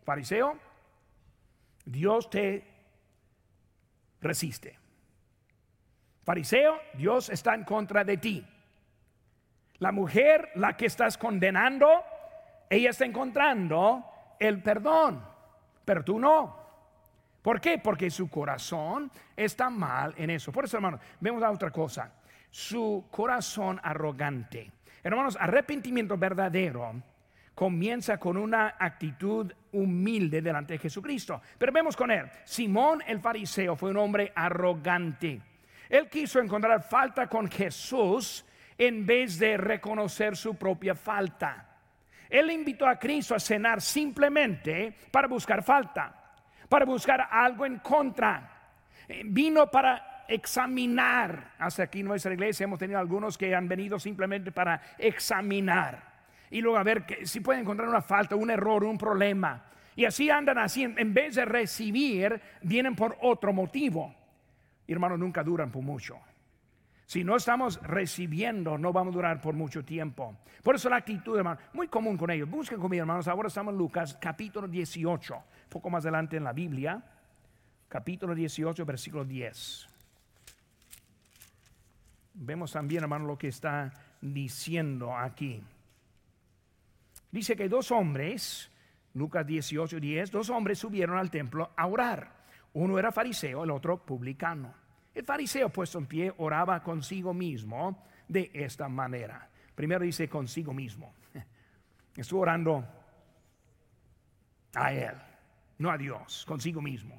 Fariseo, 0.03 0.59
Dios 1.85 2.29
te 2.29 2.67
resiste. 4.23 4.77
Fariseo, 6.25 6.81
Dios 6.95 7.29
está 7.29 7.55
en 7.55 7.63
contra 7.63 8.03
de 8.03 8.17
ti. 8.17 8.45
La 9.79 9.93
mujer, 9.93 10.51
la 10.57 10.77
que 10.77 10.87
estás 10.87 11.17
condenando, 11.17 12.03
ella 12.69 12.91
está 12.91 13.05
encontrando 13.05 14.05
el 14.39 14.63
perdón, 14.63 15.23
pero 15.85 16.05
tú 16.05 16.19
no. 16.19 16.67
¿Por 17.43 17.61
qué? 17.61 17.79
Porque 17.79 18.11
su 18.11 18.29
corazón 18.29 19.11
está 19.37 19.71
mal 19.71 20.15
en 20.17 20.31
eso. 20.31 20.51
Por 20.51 20.65
eso, 20.65 20.77
hermanos, 20.77 21.01
vemos 21.21 21.43
a 21.45 21.51
otra 21.51 21.71
cosa. 21.71 22.13
Su 22.51 23.07
corazón 23.11 23.79
arrogante. 23.83 24.73
Hermanos, 25.03 25.37
arrepentimiento 25.41 26.19
verdadero 26.19 26.95
comienza 27.55 28.19
con 28.19 28.37
una 28.37 28.75
actitud 28.79 29.53
humilde 29.73 30.43
delante 30.43 30.75
de 30.75 30.79
Jesucristo. 30.79 31.41
Pero 31.57 31.73
vemos 31.73 31.97
con 31.97 32.11
él, 32.11 32.29
Simón 32.45 33.03
el 33.07 33.21
fariseo 33.21 33.77
fue 33.77 33.91
un 33.91 33.97
hombre 33.97 34.33
arrogante. 34.35 35.41
Él 35.89 36.09
quiso 36.09 36.41
encontrar 36.41 36.83
falta 36.83 37.29
con 37.29 37.49
Jesús 37.49 38.45
en 38.77 39.07
vez 39.07 39.39
de 39.39 39.57
reconocer 39.57 40.37
su 40.37 40.57
propia 40.57 40.95
falta. 40.95 41.66
Él 42.29 42.51
invitó 42.51 42.87
a 42.87 42.99
Cristo 42.99 43.35
a 43.35 43.41
cenar 43.41 43.81
simplemente 43.81 44.95
para 45.11 45.29
buscar 45.29 45.63
falta, 45.63 46.15
para 46.69 46.85
buscar 46.85 47.29
algo 47.31 47.67
en 47.67 47.79
contra. 47.79 48.51
Eh, 49.09 49.23
vino 49.25 49.71
para 49.71 50.25
examinar. 50.29 51.53
Hasta 51.59 51.85
aquí 51.85 52.01
en 52.01 52.07
nuestra 52.07 52.33
iglesia 52.33 52.65
hemos 52.65 52.79
tenido 52.79 52.99
algunos 52.99 53.39
que 53.39 53.55
han 53.55 53.69
venido 53.69 53.99
simplemente 53.99 54.53
para 54.53 54.81
examinar 54.99 56.17
y 56.51 56.61
luego 56.61 56.79
a 56.79 56.83
ver 56.83 57.05
si 57.25 57.41
pueden 57.41 57.63
encontrar 57.63 57.89
una 57.89 58.03
falta, 58.03 58.37
un 58.37 58.51
error, 58.51 58.85
un 58.85 58.99
problema. 58.99 59.65
Y 59.95 60.05
así 60.05 60.31
andan 60.31 60.59
así, 60.59 60.85
en 60.85 61.15
vez 61.15 61.35
de 61.35 61.45
recibir, 61.45 62.41
vienen 62.63 62.95
por 62.95 63.17
otro 63.23 63.53
motivo. 63.53 64.15
Hermanos, 64.87 65.19
nunca 65.19 65.43
duran 65.43 65.71
por 65.71 65.83
mucho. 65.83 66.19
Si 67.07 67.23
no 67.23 67.37
estamos 67.37 67.81
recibiendo, 67.83 68.77
no 68.77 68.93
vamos 68.93 69.13
a 69.13 69.17
durar 69.17 69.41
por 69.41 69.55
mucho 69.55 69.85
tiempo. 69.85 70.37
Por 70.63 70.75
eso 70.75 70.89
la 70.89 70.97
actitud, 70.97 71.39
hermano, 71.39 71.61
muy 71.73 71.87
común 71.87 72.17
con 72.17 72.31
ellos. 72.31 72.51
Busquen 72.51 72.81
conmigo, 72.81 73.03
hermanos. 73.03 73.29
Ahora 73.29 73.47
estamos 73.47 73.73
en 73.73 73.79
Lucas, 73.79 74.19
capítulo 74.21 74.67
18, 74.67 75.37
poco 75.69 75.89
más 75.89 76.05
adelante 76.05 76.37
en 76.37 76.43
la 76.43 76.53
Biblia, 76.53 77.01
capítulo 77.89 78.35
18, 78.35 78.85
versículo 78.85 79.25
10. 79.25 79.89
Vemos 82.35 82.73
también, 82.73 83.05
hermano, 83.05 83.27
lo 83.27 83.39
que 83.39 83.49
está 83.49 83.93
diciendo 84.21 85.17
aquí. 85.17 85.63
Dice 87.31 87.55
que 87.55 87.69
dos 87.69 87.93
hombres, 87.93 88.69
Lucas 89.15 89.47
18, 89.47 90.01
10, 90.01 90.33
dos 90.33 90.51
hombres 90.51 90.81
subieron 90.81 91.19
al 91.19 91.31
templo 91.31 91.71
a 91.77 91.87
orar. 91.87 92.33
Uno 92.73 92.99
era 92.99 93.13
fariseo, 93.13 93.63
el 93.63 93.71
otro 93.71 94.05
publicano. 94.05 94.86
El 95.17 95.25
fariseo 95.25 95.71
puesto 95.71 95.97
en 95.97 96.05
pie 96.05 96.35
oraba 96.37 96.83
consigo 96.83 97.33
mismo 97.33 98.05
de 98.29 98.51
esta 98.53 98.87
manera. 98.87 99.49
Primero 99.75 100.05
dice 100.05 100.29
consigo 100.29 100.75
mismo. 100.75 101.15
Estuvo 102.15 102.41
orando 102.41 102.85
a 104.75 104.93
él, 104.93 105.15
no 105.79 105.91
a 105.91 105.97
Dios, 105.97 106.45
consigo 106.47 106.83
mismo. 106.83 107.19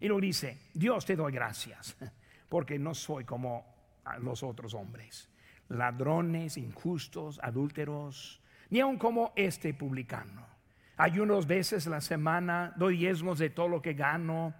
Y 0.00 0.06
luego 0.06 0.22
dice, 0.22 0.70
Dios 0.72 1.04
te 1.04 1.16
doy 1.16 1.30
gracias, 1.30 1.98
porque 2.48 2.78
no 2.78 2.94
soy 2.94 3.24
como 3.24 3.74
los 4.22 4.42
otros 4.42 4.72
hombres, 4.72 5.28
ladrones, 5.68 6.56
injustos, 6.56 7.40
adúlteros, 7.42 8.40
ni 8.70 8.80
aun 8.80 8.96
como 8.96 9.34
este 9.36 9.74
publicano. 9.74 10.46
Hay 10.96 11.18
unos 11.18 11.46
veces 11.46 11.86
la 11.88 12.00
semana, 12.00 12.72
doy 12.76 12.96
diezmos 12.96 13.38
de 13.38 13.50
todo 13.50 13.68
lo 13.68 13.82
que 13.82 13.92
gano, 13.92 14.54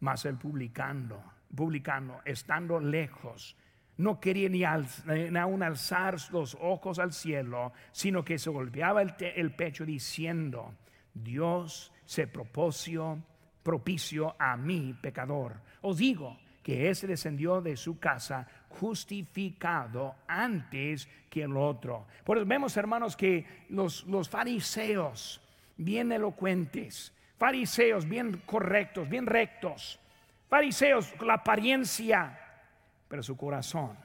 mas 0.00 0.26
el 0.26 0.36
publicano 0.36 1.39
publicano, 1.54 2.20
estando 2.24 2.80
lejos, 2.80 3.56
no 3.96 4.18
quería 4.18 4.48
ni, 4.48 4.64
aún 4.64 5.62
alzar 5.62 6.16
los 6.32 6.56
ojos 6.60 6.98
al 6.98 7.12
cielo, 7.12 7.72
sino 7.92 8.24
que 8.24 8.38
se 8.38 8.48
golpeaba 8.50 9.02
el, 9.02 9.14
el 9.18 9.54
pecho 9.54 9.84
diciendo, 9.84 10.74
Dios 11.12 11.92
se 12.06 12.26
propició, 12.26 13.18
propicio 13.62 14.34
a 14.38 14.56
mí, 14.56 14.96
pecador. 15.00 15.60
Os 15.82 15.98
digo 15.98 16.38
que 16.62 16.88
ese 16.88 17.06
descendió 17.06 17.60
de 17.60 17.76
su 17.76 17.98
casa 17.98 18.46
justificado 18.70 20.14
antes 20.26 21.06
que 21.28 21.42
el 21.42 21.56
otro. 21.56 22.06
Por 22.24 22.38
eso 22.38 22.46
vemos, 22.46 22.76
hermanos, 22.76 23.16
que 23.16 23.44
los, 23.68 24.04
los 24.06 24.30
fariseos, 24.30 25.42
bien 25.76 26.10
elocuentes, 26.12 27.12
fariseos 27.36 28.08
bien 28.08 28.42
correctos, 28.46 29.08
bien 29.08 29.26
rectos, 29.26 29.99
fariseos 30.50 31.14
la 31.22 31.34
apariencia 31.34 32.36
pero 33.10 33.24
su 33.24 33.36
corazón 33.36 33.98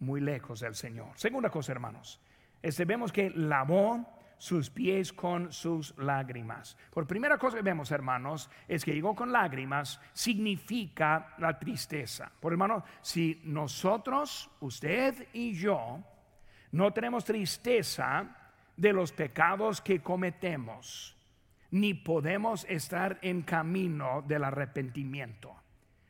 muy 0.00 0.20
lejos 0.20 0.60
del 0.60 0.74
Señor. 0.74 1.12
Segunda 1.14 1.48
cosa, 1.48 1.72
hermanos, 1.72 2.20
este, 2.60 2.84
vemos 2.84 3.10
que 3.10 3.30
lavó 3.30 4.06
sus 4.36 4.68
pies 4.68 5.14
con 5.14 5.50
sus 5.50 5.96
lágrimas. 5.96 6.76
Por 6.92 7.06
primera 7.06 7.38
cosa 7.38 7.56
que 7.56 7.62
vemos, 7.62 7.90
hermanos, 7.90 8.50
es 8.68 8.84
que 8.84 8.92
llegó 8.92 9.14
con 9.14 9.32
lágrimas, 9.32 9.98
significa 10.12 11.34
la 11.38 11.58
tristeza. 11.58 12.30
Por 12.38 12.52
hermano, 12.52 12.84
si 13.00 13.40
nosotros, 13.44 14.50
usted 14.60 15.28
y 15.32 15.54
yo, 15.54 16.00
no 16.72 16.92
tenemos 16.92 17.24
tristeza 17.24 18.26
de 18.76 18.92
los 18.92 19.10
pecados 19.12 19.80
que 19.80 20.02
cometemos, 20.02 21.16
ni 21.70 21.94
podemos 21.94 22.66
estar 22.68 23.18
en 23.22 23.40
camino 23.40 24.22
del 24.26 24.44
arrepentimiento. 24.44 25.63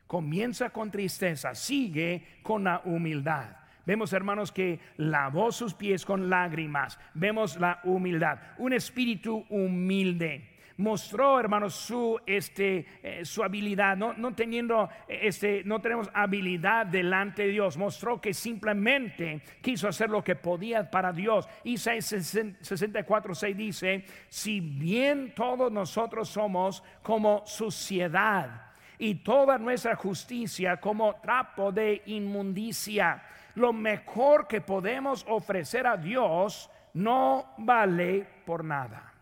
Comienza 0.07 0.69
con 0.69 0.91
tristeza, 0.91 1.55
sigue 1.55 2.23
con 2.43 2.63
la 2.63 2.81
humildad. 2.85 3.57
Vemos, 3.85 4.13
hermanos, 4.13 4.51
que 4.51 4.79
lavó 4.97 5.51
sus 5.51 5.73
pies 5.73 6.05
con 6.05 6.29
lágrimas. 6.29 6.99
Vemos 7.13 7.57
la 7.59 7.79
humildad, 7.83 8.39
un 8.57 8.73
espíritu 8.73 9.45
humilde. 9.49 10.55
Mostró, 10.77 11.39
hermanos, 11.39 11.73
su, 11.73 12.19
este, 12.25 12.85
eh, 13.01 13.23
su 13.23 13.43
habilidad, 13.43 13.95
no, 13.95 14.13
no 14.13 14.35
teniendo, 14.35 14.89
este, 15.07 15.63
no 15.63 15.79
tenemos 15.79 16.09
habilidad 16.13 16.85
delante 16.85 17.43
de 17.43 17.49
Dios. 17.49 17.77
Mostró 17.77 18.19
que 18.19 18.33
simplemente 18.33 19.41
quiso 19.61 19.87
hacer 19.87 20.09
lo 20.09 20.21
que 20.21 20.35
podía 20.35 20.91
para 20.91 21.13
Dios. 21.13 21.47
Isaías 21.63 22.05
64, 22.05 23.33
6 23.33 23.55
dice: 23.55 24.03
Si 24.27 24.59
bien 24.59 25.33
todos 25.33 25.71
nosotros 25.71 26.27
somos 26.27 26.83
como 27.01 27.43
suciedad, 27.45 28.64
y 28.97 29.15
toda 29.15 29.57
nuestra 29.57 29.95
justicia 29.95 30.77
como 30.77 31.15
trapo 31.15 31.71
de 31.71 32.03
inmundicia. 32.05 33.23
Lo 33.55 33.73
mejor 33.73 34.47
que 34.47 34.61
podemos 34.61 35.25
ofrecer 35.27 35.87
a 35.87 35.97
Dios 35.97 36.69
no 36.93 37.53
vale 37.57 38.27
por 38.45 38.63
nada. 38.63 39.13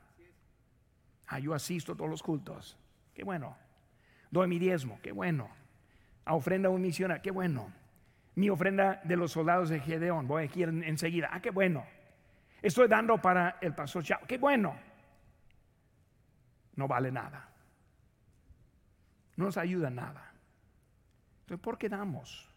Ah, 1.27 1.39
yo 1.39 1.53
asisto 1.53 1.93
a 1.93 1.95
todos 1.95 2.09
los 2.09 2.23
cultos. 2.23 2.77
Qué 3.13 3.23
bueno. 3.23 3.55
Doy 4.29 4.47
mi 4.47 4.59
diezmo. 4.59 4.99
Qué 5.01 5.11
bueno. 5.11 5.49
A 6.25 6.35
ofrenda 6.35 6.69
un 6.69 6.81
misionero. 6.81 7.21
Qué 7.21 7.31
bueno. 7.31 7.71
Mi 8.35 8.49
ofrenda 8.49 9.01
de 9.03 9.15
los 9.15 9.31
soldados 9.31 9.69
de 9.69 9.79
Gedeón. 9.79 10.27
Voy 10.27 10.45
aquí 10.45 10.63
enseguida. 10.63 11.29
Ah, 11.31 11.39
qué 11.39 11.51
bueno. 11.51 11.85
Estoy 12.61 12.87
dando 12.87 13.17
para 13.19 13.57
el 13.61 13.73
pastor 13.73 14.03
Chao. 14.03 14.21
Qué 14.27 14.37
bueno. 14.37 14.75
No 16.75 16.87
vale 16.87 17.11
nada 17.11 17.52
no 19.35 19.45
nos 19.45 19.57
ayuda 19.57 19.89
nada. 19.89 20.33
Entonces, 21.41 21.63
¿por 21.63 21.77
qué 21.77 21.89
damos? 21.89 22.49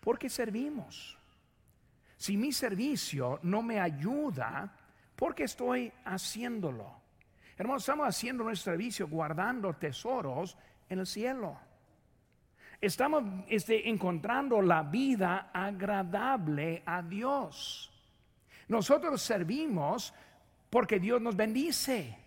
¿Por 0.00 0.18
qué 0.18 0.28
servimos? 0.28 1.18
Si 2.16 2.36
mi 2.36 2.52
servicio 2.52 3.40
no 3.42 3.62
me 3.62 3.80
ayuda, 3.80 4.72
¿por 5.16 5.34
qué 5.34 5.44
estoy 5.44 5.92
haciéndolo? 6.04 7.02
Hermanos, 7.56 7.82
estamos 7.82 8.08
haciendo 8.08 8.44
nuestro 8.44 8.72
servicio 8.72 9.08
guardando 9.08 9.74
tesoros 9.74 10.56
en 10.88 10.98
el 10.98 11.06
cielo. 11.06 11.58
Estamos 12.80 13.24
este, 13.48 13.88
encontrando 13.88 14.60
la 14.60 14.82
vida 14.82 15.50
agradable 15.52 16.82
a 16.84 17.02
Dios. 17.02 17.90
Nosotros 18.68 19.22
servimos 19.22 20.12
porque 20.68 20.98
Dios 20.98 21.20
nos 21.20 21.36
bendice. 21.36 22.23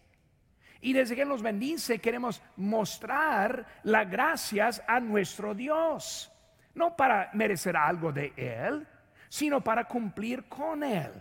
Y 0.82 0.94
desde 0.94 1.16
que 1.16 1.26
nos 1.26 1.42
bendice 1.42 2.00
queremos 2.00 2.42
mostrar 2.56 3.66
las 3.84 4.10
gracias 4.10 4.84
a 4.88 5.00
nuestro 5.00 5.54
Dios. 5.54 6.32
No 6.76 6.96
para 6.96 7.30
merecer 7.34 7.76
algo 7.76 8.12
de 8.12 8.34
Él, 8.36 8.88
sino 9.30 9.62
para 9.62 9.86
cumplir 9.86 10.46
con 10.46 10.84
Él. 10.84 11.12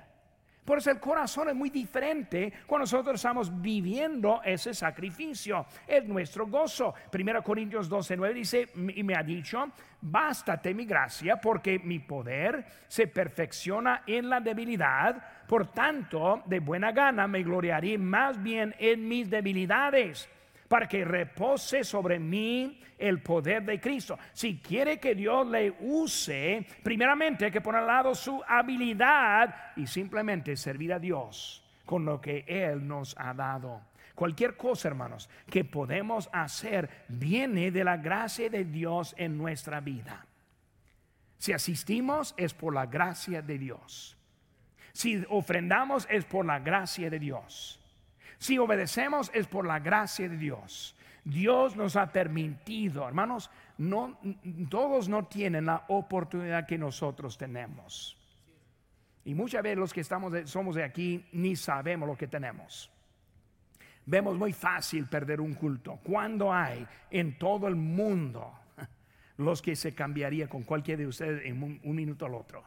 Por 0.67 0.79
eso 0.79 0.91
el 0.91 0.99
corazón 0.99 1.49
es 1.49 1.55
muy 1.55 1.71
diferente 1.71 2.53
cuando 2.67 2.83
nosotros 2.83 3.15
estamos 3.15 3.63
viviendo 3.63 4.41
ese 4.45 4.75
sacrificio. 4.75 5.65
Es 5.87 6.05
nuestro 6.05 6.49
gozo. 6.49 6.93
1 7.17 7.43
Corintios 7.45 7.89
12, 7.89 8.17
9 8.17 8.35
dice, 8.35 8.69
y 8.95 9.03
me 9.05 9.15
ha 9.15 9.23
dicho, 9.23 9.69
bástate 10.01 10.75
mi 10.75 10.85
gracia 10.85 11.41
porque 11.41 11.79
mi 11.79 12.01
poder 12.01 12.67
se 12.89 13.07
perfecciona 13.07 14.03
en 14.09 14.29
la 14.29 14.41
debilidad. 14.41 15.47
Por 15.47 15.71
tanto, 15.71 16.43
de 16.47 16.59
buena 16.59 16.91
gana 16.91 17.29
me 17.29 17.45
gloriaré 17.45 17.97
más 17.97 18.43
bien 18.43 18.75
en 18.81 19.07
mis 19.07 19.31
debilidades 19.31 20.29
para 20.69 20.89
que 20.89 21.05
repose 21.05 21.85
sobre 21.85 22.19
mí 22.19 22.81
el 22.99 23.23
poder 23.23 23.65
de 23.65 23.81
Cristo. 23.81 24.19
Si 24.33 24.59
quiere 24.59 24.99
que 24.99 25.15
Dios 25.15 25.47
le 25.47 25.75
use, 25.81 26.67
primeramente 26.83 27.45
hay 27.45 27.51
que 27.51 27.61
poner 27.61 27.83
al 27.83 27.87
lado 27.87 28.15
su 28.15 28.43
habilidad 28.47 29.55
y 29.77 29.87
simplemente 29.87 30.57
servir 30.57 30.93
a 30.93 30.99
Dios 30.99 31.65
con 31.85 32.05
lo 32.05 32.21
que 32.21 32.45
Él 32.47 32.87
nos 32.87 33.15
ha 33.19 33.33
dado. 33.35 33.81
Cualquier 34.15 34.57
cosa, 34.57 34.89
hermanos, 34.89 35.29
que 35.51 35.65
podemos 35.65 36.29
hacer 36.33 36.89
viene 37.09 37.71
de 37.71 37.85
la 37.85 37.99
gracia 37.99 38.49
de 38.49 38.65
Dios 38.65 39.15
en 39.19 39.37
nuestra 39.37 39.81
vida. 39.81 40.25
Si 41.39 41.53
asistimos 41.53 42.35
es 42.39 42.55
por 42.55 42.75
la 42.75 42.87
gracia 42.87 43.43
de 43.43 43.59
Dios. 43.59 44.17
Si 44.95 45.23
ofrendamos 45.29 46.09
es 46.11 46.25
por 46.25 46.47
la 46.47 46.59
gracia 46.59 47.11
de 47.11 47.19
Dios. 47.19 47.79
Si 48.39 48.59
obedecemos 48.59 49.31
es 49.35 49.47
por 49.47 49.67
la 49.67 49.79
gracia 49.79 50.29
de 50.29 50.37
Dios. 50.37 50.97
Dios 51.25 51.75
nos 51.75 51.97
ha 51.97 52.13
permitido, 52.13 53.07
hermanos, 53.07 53.51
no 53.79 54.17
todos 54.71 55.09
no 55.09 55.27
tienen 55.27 55.67
la 55.67 55.85
oportunidad 55.89 56.67
que 56.67 56.79
nosotros 56.79 57.37
tenemos. 57.37 58.17
Y 59.25 59.35
muchas 59.35 59.63
veces 59.65 59.79
los 59.79 59.93
que 59.93 60.03
estamos 60.03 60.33
somos 60.49 60.77
de 60.77 60.85
aquí 60.85 61.27
ni 61.33 61.57
sabemos 61.57 62.09
lo 62.09 62.17
que 62.17 62.29
tenemos. 62.29 62.93
Vemos 64.05 64.39
muy 64.39 64.53
fácil 64.53 65.07
perder 65.07 65.41
un 65.41 65.55
culto. 65.55 65.99
Cuando 66.05 66.53
hay 66.53 66.87
en 67.11 67.37
todo 67.37 67.67
el 67.67 67.75
mundo 67.75 68.53
los 69.39 69.61
que 69.61 69.75
se 69.75 69.97
cambiaría 69.97 70.49
con 70.49 70.63
cualquiera 70.63 71.01
de 71.01 71.09
ustedes 71.09 71.45
en 71.45 71.61
un 71.61 71.97
minuto 71.97 72.27
al 72.27 72.35
otro? 72.35 72.63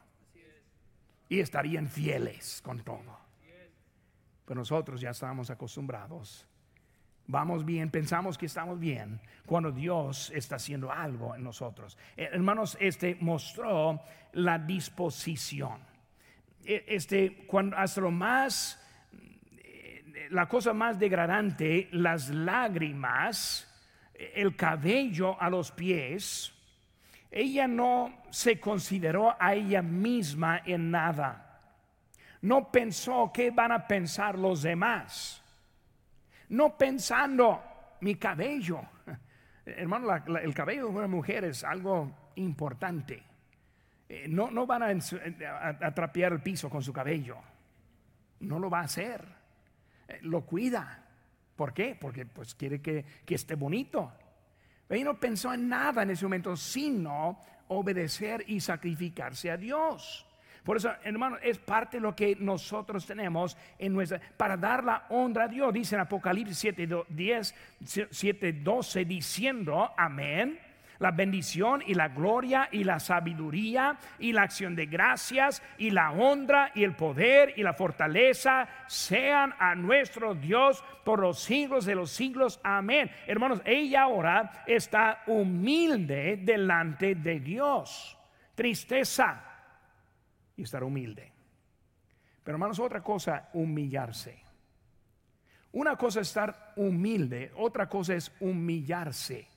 Y 1.30 1.40
estarían 1.40 1.88
fieles 1.88 2.62
con 2.62 2.80
todo. 2.84 3.29
Pero 4.50 4.62
nosotros 4.62 5.00
ya 5.00 5.12
estamos 5.12 5.52
acostumbrados. 5.52 6.44
Vamos 7.28 7.64
bien, 7.64 7.92
pensamos 7.92 8.36
que 8.36 8.48
estamos 8.48 8.80
bien 8.80 9.22
cuando 9.46 9.72
Dios 9.72 10.32
está 10.34 10.56
haciendo 10.56 10.92
algo 10.92 11.36
en 11.36 11.44
nosotros. 11.44 11.96
Eh, 12.18 12.30
hermanos, 12.32 12.76
este 12.82 13.16
mostró 13.22 14.02
la 14.34 14.58
disposición. 14.58 15.78
E, 16.66 16.84
este, 16.88 17.46
cuando 17.46 17.78
hasta 17.78 18.02
lo 18.02 18.10
más, 18.10 18.84
eh, 19.60 20.28
la 20.32 20.48
cosa 20.48 20.74
más 20.74 20.98
degradante, 20.98 21.88
las 21.92 22.30
lágrimas, 22.30 23.72
el 24.16 24.56
cabello 24.56 25.40
a 25.40 25.48
los 25.52 25.72
pies, 25.72 26.52
ella 27.30 27.68
no 27.68 28.24
se 28.32 28.60
consideró 28.60 29.36
a 29.40 29.54
ella 29.54 29.84
misma 29.84 30.64
en 30.66 30.90
nada 30.90 31.49
no 32.42 32.72
pensó 32.72 33.32
qué 33.34 33.52
van 33.52 33.72
a 33.72 33.88
pensar 33.88 34.38
los 34.38 34.62
demás. 34.62 35.44
No 36.50 36.78
pensando 36.78 37.62
mi 38.02 38.16
cabello. 38.16 38.82
Hermano, 39.66 40.08
el 40.38 40.54
cabello 40.54 40.88
de 40.88 40.96
una 40.96 41.08
mujer 41.08 41.44
es 41.44 41.64
algo 41.64 42.32
importante. 42.36 43.24
Eh, 44.08 44.26
no, 44.28 44.50
no 44.50 44.66
van 44.66 44.84
a, 44.84 44.88
atrapear 45.86 46.34
el 46.34 46.42
piso 46.42 46.70
con 46.70 46.82
su 46.82 46.94
cabello. 46.94 47.38
No 48.40 48.58
lo 48.58 48.70
va 48.70 48.80
a 48.80 48.84
hacer. 48.86 49.24
Eh, 50.08 50.20
lo 50.22 50.46
cuida. 50.46 51.06
¿Por 51.56 51.74
qué? 51.74 51.98
Porque 52.00 52.26
pues 52.26 52.56
quiere 52.56 52.82
que, 52.82 53.04
que 53.26 53.36
esté 53.36 53.56
bonito. 53.56 54.14
Ella 54.88 55.04
no 55.04 55.20
pensó 55.20 55.54
en 55.54 55.68
nada 55.68 56.04
en 56.04 56.12
ese 56.12 56.26
momento, 56.26 56.56
sino 56.56 57.40
obedecer 57.68 58.46
y 58.48 58.62
sacrificarse 58.62 59.52
a 59.52 59.58
Dios. 59.58 60.26
Por 60.70 60.78
eso, 60.78 60.94
hermano, 61.04 61.38
es 61.42 61.58
parte 61.58 61.98
de 61.98 62.02
lo 62.02 62.16
que 62.16 62.36
nosotros 62.40 63.04
tenemos 63.04 63.58
en 63.80 63.92
nuestra, 63.92 64.22
para 64.38 64.56
dar 64.56 64.84
la 64.84 65.08
honra 65.10 65.46
a 65.46 65.48
Dios. 65.48 65.74
Dice 65.74 65.96
en 65.96 66.02
Apocalipsis 66.02 66.60
7, 66.60 66.88
10, 67.10 67.56
7, 68.12 68.54
12, 68.54 69.06
diciendo, 69.06 69.92
amén. 69.98 70.60
La 71.00 71.10
bendición 71.10 71.82
y 71.84 71.96
la 71.96 72.10
gloria 72.10 72.70
y 72.72 72.84
la 72.84 73.00
sabiduría 73.00 73.98
y 74.20 74.32
la 74.32 74.44
acción 74.44 74.76
de 74.76 74.86
gracias 74.86 75.64
y 75.80 75.90
la 75.90 76.12
honra 76.12 76.70
y 76.76 76.84
el 76.84 76.96
poder 76.96 77.56
y 77.58 77.64
la 77.64 77.74
fortaleza 77.74 78.70
sean 78.86 79.56
a 79.58 79.74
nuestro 79.74 80.36
Dios 80.36 80.84
por 81.04 81.20
los 81.20 81.40
siglos 81.40 81.86
de 81.86 81.96
los 81.96 82.12
siglos. 82.12 82.60
Amén. 82.64 83.10
Hermanos, 83.26 83.60
ella 83.66 84.04
ahora 84.04 84.64
está 84.68 85.24
humilde 85.26 86.38
delante 86.44 87.16
de 87.16 87.40
Dios. 87.40 88.16
Tristeza 88.54 89.49
y 90.60 90.64
estar 90.64 90.84
humilde. 90.84 91.32
Pero 92.44 92.56
hermanos, 92.56 92.80
otra 92.80 93.02
cosa, 93.02 93.50
humillarse. 93.54 94.44
Una 95.72 95.96
cosa 95.96 96.22
es 96.22 96.28
estar 96.28 96.74
humilde, 96.76 97.52
otra 97.56 97.88
cosa 97.88 98.16
es 98.16 98.32
humillarse. 98.40 99.48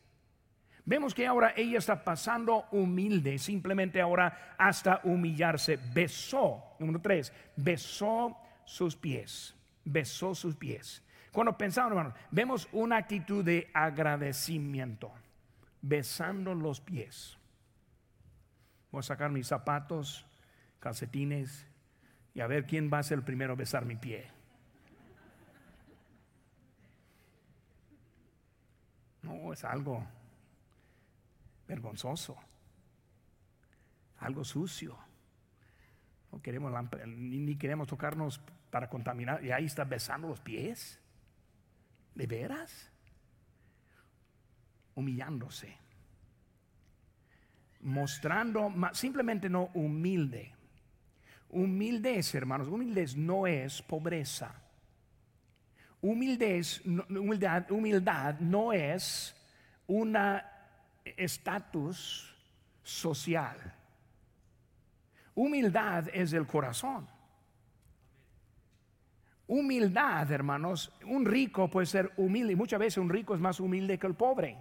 Vemos 0.85 1.15
que 1.15 1.27
ahora 1.27 1.55
ella 1.57 1.79
está 1.79 2.03
pasando 2.03 2.67
humilde, 2.73 3.39
simplemente 3.39 4.01
ahora 4.01 4.55
hasta 4.59 5.01
humillarse. 5.05 5.79
Besó, 5.95 6.77
número 6.79 7.01
tres, 7.01 7.33
besó 7.57 8.37
sus 8.65 8.97
pies, 8.97 9.55
besó 9.85 10.35
sus 10.35 10.57
pies. 10.57 11.03
Cuando 11.31 11.57
pensamos, 11.57 11.93
hermanos, 11.93 12.15
vemos 12.31 12.69
una 12.73 12.97
actitud 12.99 13.45
de 13.45 13.71
agradecimiento, 13.73 15.11
besando 15.81 16.55
los 16.55 16.81
pies. 16.81 17.39
Voy 18.91 18.99
a 19.01 19.03
sacar 19.03 19.31
mis 19.31 19.47
zapatos, 19.47 20.27
calcetines 20.83 21.65
y 22.35 22.41
a 22.41 22.47
ver 22.49 22.67
quién 22.67 22.91
va 22.93 22.99
a 22.99 23.03
ser 23.03 23.19
el 23.19 23.25
primero 23.25 23.53
a 23.53 23.57
besar 23.57 23.87
mi 23.87 23.97
pie. 23.97 24.27
No, 29.23 29.53
es 29.53 29.65
algo 29.65 30.05
vergonzoso, 31.69 32.37
algo 34.19 34.45
sucio. 34.45 34.99
No 36.33 36.43
queremos, 36.43 36.73
ni 37.07 37.57
queremos 37.57 37.87
tocarnos 37.87 38.41
para 38.71 38.89
contaminar. 38.89 39.45
Y 39.45 39.53
ahí 39.53 39.67
está 39.67 39.85
besando 39.85 40.27
los 40.29 40.41
pies. 40.41 40.99
¿De 42.15 42.27
veras? 42.27 42.91
Humillándose. 44.95 45.77
Mostrando, 47.83 48.73
simplemente 48.93 49.49
no 49.49 49.71
humilde. 49.75 50.55
Humildez, 51.53 52.35
hermanos, 52.35 52.69
humildez 52.69 53.17
no 53.17 53.47
es 53.47 53.83
pobreza. 53.83 54.55
Humildad, 56.01 57.71
humildad 57.71 58.41
no 58.41 58.73
es 58.73 59.37
una 59.87 60.45
estatus 61.05 62.35
social. 62.83 63.59
Humildad 65.35 66.09
es 66.13 66.33
el 66.33 66.47
corazón. 66.47 67.07
Humildad, 69.47 70.31
hermanos, 70.33 70.91
un 71.05 71.27
rico 71.27 71.69
puede 71.69 71.87
ser 71.87 72.13
humilde 72.17 72.55
y 72.55 72.57
muchas 72.57 72.81
veces 72.81 72.97
un 72.97 73.11
rico 73.11 73.35
es 73.35 73.41
más 73.41 73.61
humilde 73.61 73.99
que 73.99 74.07
el 74.07 74.15
pobre. 74.15 74.57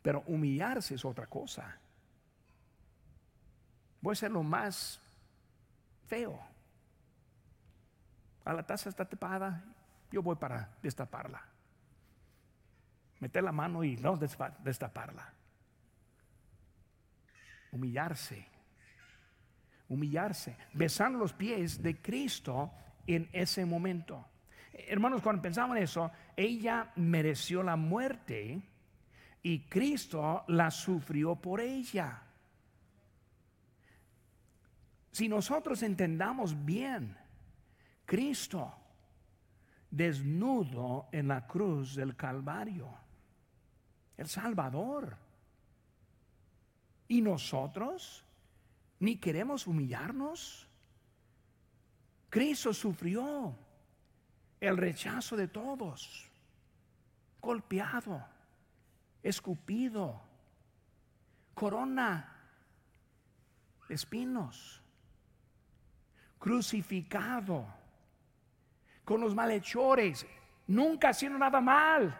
Pero 0.00 0.22
humillarse 0.26 0.94
es 0.94 1.04
otra 1.04 1.26
cosa. 1.26 1.78
Puede 4.02 4.16
ser 4.16 4.30
lo 4.30 4.42
más 4.42 5.00
feo. 6.06 6.40
A 8.44 8.52
la 8.52 8.62
taza 8.66 8.88
está 8.88 9.04
tapada, 9.04 9.62
yo 10.10 10.22
voy 10.22 10.36
para 10.36 10.70
destaparla 10.82 11.50
meter 13.20 13.44
la 13.44 13.52
mano 13.52 13.84
y 13.84 13.96
no 13.96 14.16
destaparla. 14.16 15.32
Humillarse. 17.70 18.46
Humillarse. 19.88 20.56
Besando 20.72 21.18
los 21.18 21.32
pies 21.32 21.80
de 21.82 22.00
Cristo 22.00 22.72
en 23.06 23.28
ese 23.32 23.64
momento. 23.64 24.26
Hermanos, 24.72 25.22
cuando 25.22 25.42
pensamos 25.42 25.76
en 25.76 25.82
eso, 25.82 26.10
ella 26.36 26.90
mereció 26.96 27.62
la 27.62 27.76
muerte 27.76 28.62
y 29.42 29.60
Cristo 29.68 30.44
la 30.48 30.70
sufrió 30.70 31.36
por 31.36 31.60
ella. 31.60 32.22
Si 35.10 35.28
nosotros 35.28 35.82
entendamos 35.82 36.64
bien, 36.64 37.16
Cristo 38.04 38.74
desnudo 39.90 41.08
en 41.10 41.28
la 41.28 41.46
cruz 41.46 41.96
del 41.96 42.14
Calvario 42.14 42.88
el 44.16 44.28
Salvador. 44.28 45.16
¿Y 47.08 47.22
nosotros 47.22 48.24
ni 49.00 49.16
queremos 49.16 49.66
humillarnos? 49.66 50.68
Cristo 52.28 52.72
sufrió 52.72 53.56
el 54.60 54.76
rechazo 54.76 55.36
de 55.36 55.48
todos, 55.48 56.30
golpeado, 57.40 58.24
escupido, 59.22 60.20
corona 61.54 62.36
espinos, 63.88 64.79
crucificado, 66.40 67.64
con 69.04 69.20
los 69.20 69.34
malhechores, 69.34 70.26
nunca 70.66 71.10
haciendo 71.10 71.38
nada 71.38 71.60
mal 71.60 72.16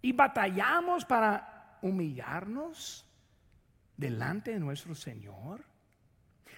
y 0.00 0.12
batallamos 0.12 1.04
para 1.04 1.78
humillarnos 1.82 3.04
delante 3.96 4.52
de 4.52 4.60
nuestro 4.60 4.94
Señor. 4.94 5.64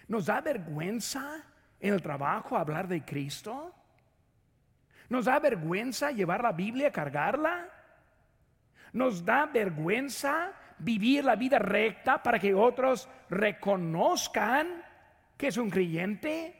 Nos 0.07 0.27
da 0.27 0.41
vergüenza 0.41 1.43
en 1.81 1.95
el 1.95 2.03
trabajo 2.03 2.57
hablar 2.57 2.89
de 2.89 3.05
Cristo. 3.05 3.75
Nos 5.09 5.25
da 5.25 5.39
vergüenza 5.39 6.11
llevar 6.11 6.43
la 6.43 6.53
Biblia, 6.53 6.93
cargarla. 6.93 7.69
Nos 8.93 9.25
da 9.25 9.47
vergüenza 9.47 10.53
vivir 10.79 11.25
la 11.25 11.37
vida 11.37 11.59
recta 11.59 12.23
para 12.23 12.39
que 12.39 12.55
otros 12.55 13.09
reconozcan 13.31 14.84
que 15.37 15.49
es 15.49 15.57
un 15.57 15.71
creyente. 15.71 16.55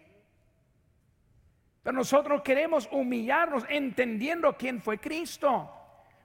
Pero 1.83 1.97
nosotros 1.97 2.43
queremos 2.43 2.89
humillarnos 2.91 3.65
entendiendo 3.69 4.57
quién 4.57 4.81
fue 4.81 4.99
Cristo 4.99 5.71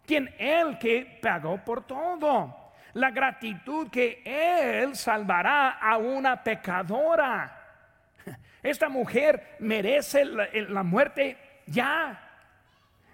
quien 0.09 0.33
Él 0.39 0.79
que 0.79 1.19
pagó 1.21 1.63
por 1.63 1.85
todo. 1.85 2.71
La 2.93 3.11
gratitud 3.11 3.91
que 3.91 4.23
Él 4.25 4.95
salvará 4.95 5.73
a 5.73 5.97
una 5.97 6.43
pecadora. 6.43 7.55
Esta 8.63 8.89
mujer 8.89 9.57
merece 9.59 10.25
la, 10.25 10.81
muerte 10.81 11.61
ya. 11.67 12.19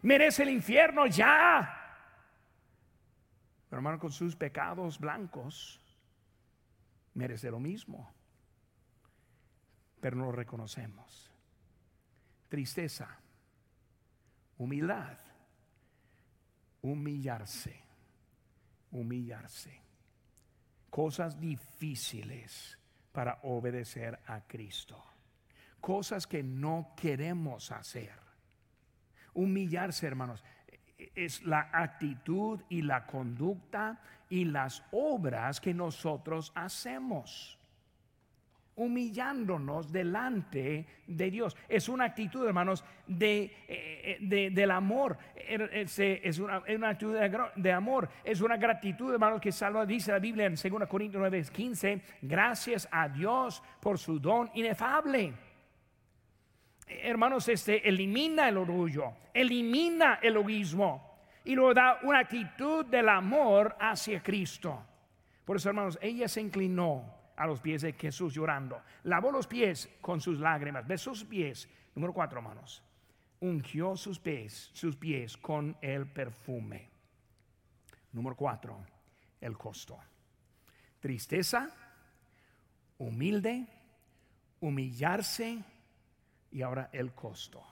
Merece 0.03 0.43
el 0.43 0.51
infierno 0.51 1.05
ya. 1.05 1.81
Pero 3.69 3.79
hermano, 3.79 3.99
con 3.99 4.13
sus 4.13 4.33
pecados 4.33 4.97
blancos, 4.97 5.81
merece 7.13 7.51
lo 7.51 7.59
mismo. 7.59 8.14
Pero 10.05 10.17
no 10.17 10.25
lo 10.25 10.33
reconocemos. 10.33 11.31
Tristeza, 12.47 13.17
humildad 14.59 15.17
humillarse, 16.83 17.75
humillarse. 18.91 19.81
Cosas 20.91 21.41
difíciles 21.41 22.77
para 23.11 23.39
obedecer 23.41 24.19
a 24.27 24.41
Cristo. 24.41 25.03
Cosas 25.81 26.27
que 26.27 26.43
no 26.43 26.93
queremos 26.95 27.71
hacer. 27.71 28.13
Humillarse, 29.33 30.05
hermanos, 30.05 30.43
es 31.15 31.41
la 31.41 31.71
actitud 31.73 32.61
y 32.69 32.83
la 32.83 33.07
conducta 33.07 33.99
y 34.29 34.45
las 34.45 34.83
obras 34.91 35.59
que 35.59 35.73
nosotros 35.73 36.51
hacemos 36.53 37.57
humillándonos 38.77 39.91
delante 39.91 40.85
de 41.07 41.31
Dios. 41.31 41.55
Es 41.67 41.87
una 41.87 42.05
actitud, 42.05 42.45
hermanos, 42.45 42.83
de, 43.07 43.51
eh, 43.67 44.49
del 44.51 44.71
amor. 44.71 45.17
Er, 45.35 45.69
es, 45.73 46.39
una, 46.39 46.57
actitud 46.89 47.15
de, 47.55 47.71
amor. 47.71 48.09
Es 48.23 48.41
una 48.41 48.57
gratitud, 48.57 49.13
hermanos, 49.13 49.39
que 49.39 49.51
salva, 49.51 49.85
dice 49.85 50.11
la 50.11 50.19
Biblia 50.19 50.45
en 50.45 50.55
2 50.55 50.87
Corintios 50.87 51.19
9, 51.19 51.45
15. 51.51 52.01
Gracias 52.21 52.87
a 52.91 53.07
Dios 53.07 53.63
por 53.79 53.97
su 53.97 54.19
don 54.19 54.49
inefable. 54.55 55.33
Hermanos, 56.87 57.47
este 57.49 57.87
elimina 57.87 58.47
el 58.47 58.57
orgullo, 58.57 59.13
elimina 59.33 60.19
el 60.21 60.35
egoísmo 60.35 61.15
y 61.43 61.55
lo 61.55 61.73
da 61.73 61.99
una 62.03 62.19
actitud 62.19 62.85
del 62.85 63.09
amor 63.09 63.75
hacia 63.79 64.21
Cristo. 64.21 64.83
Por 65.43 65.57
eso, 65.57 65.69
hermanos, 65.69 65.97
ella 66.01 66.27
se 66.27 66.41
inclinó 66.41 67.14
a 67.35 67.45
los 67.45 67.59
pies 67.59 67.81
de 67.81 67.93
Jesús 67.93 68.33
llorando. 68.33 68.81
Lavó 69.03 69.31
los 69.31 69.47
pies 69.47 69.89
con 70.01 70.21
sus 70.21 70.39
lágrimas, 70.39 70.87
besó 70.87 71.13
sus 71.13 71.27
pies. 71.27 71.69
Número 71.95 72.13
cuatro, 72.13 72.39
hermanos. 72.39 72.83
Ungió 73.39 73.95
sus 73.95 74.19
pies, 74.19 74.69
sus 74.73 74.95
pies 74.95 75.37
con 75.37 75.77
el 75.81 76.07
perfume. 76.07 76.89
Número 78.11 78.35
cuatro, 78.35 78.85
el 79.41 79.57
costo. 79.57 79.99
Tristeza, 80.99 81.69
humilde, 82.97 83.67
humillarse 84.61 85.63
y 86.51 86.61
ahora 86.61 86.89
el 86.93 87.13
costo. 87.13 87.63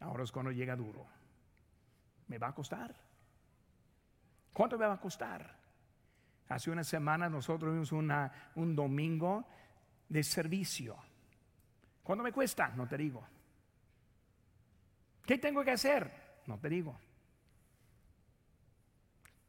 Ahora 0.00 0.24
es 0.24 0.32
cuando 0.32 0.50
llega 0.50 0.74
duro. 0.74 1.06
¿Me 2.28 2.38
va 2.38 2.48
a 2.48 2.54
costar? 2.54 2.94
¿Cuánto 4.52 4.78
me 4.78 4.86
va 4.86 4.94
a 4.94 5.00
costar? 5.00 5.59
Hace 6.50 6.72
una 6.72 6.82
semana 6.82 7.28
nosotros 7.28 7.72
vimos 7.72 7.92
un 7.92 8.74
domingo 8.74 9.46
de 10.08 10.24
servicio. 10.24 10.96
¿Cuánto 12.02 12.24
me 12.24 12.32
cuesta? 12.32 12.70
No 12.70 12.88
te 12.88 12.96
digo. 12.96 13.24
¿Qué 15.24 15.38
tengo 15.38 15.62
que 15.62 15.70
hacer? 15.70 16.10
No 16.46 16.58
te 16.58 16.68
digo. 16.68 16.98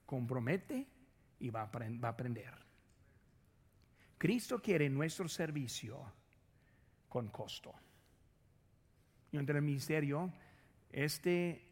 Compromete 0.06 0.86
y 1.40 1.50
va 1.50 1.64
a, 1.64 1.72
va 1.72 2.10
a 2.10 2.12
aprender. 2.12 2.54
Cristo 4.20 4.62
quiere 4.62 4.88
nuestro 4.88 5.28
servicio 5.28 6.00
con 7.10 7.30
costo. 7.30 7.74
Y 9.32 9.38
entre 9.38 9.58
el 9.58 9.64
ministerio, 9.64 10.32
este 10.92 11.68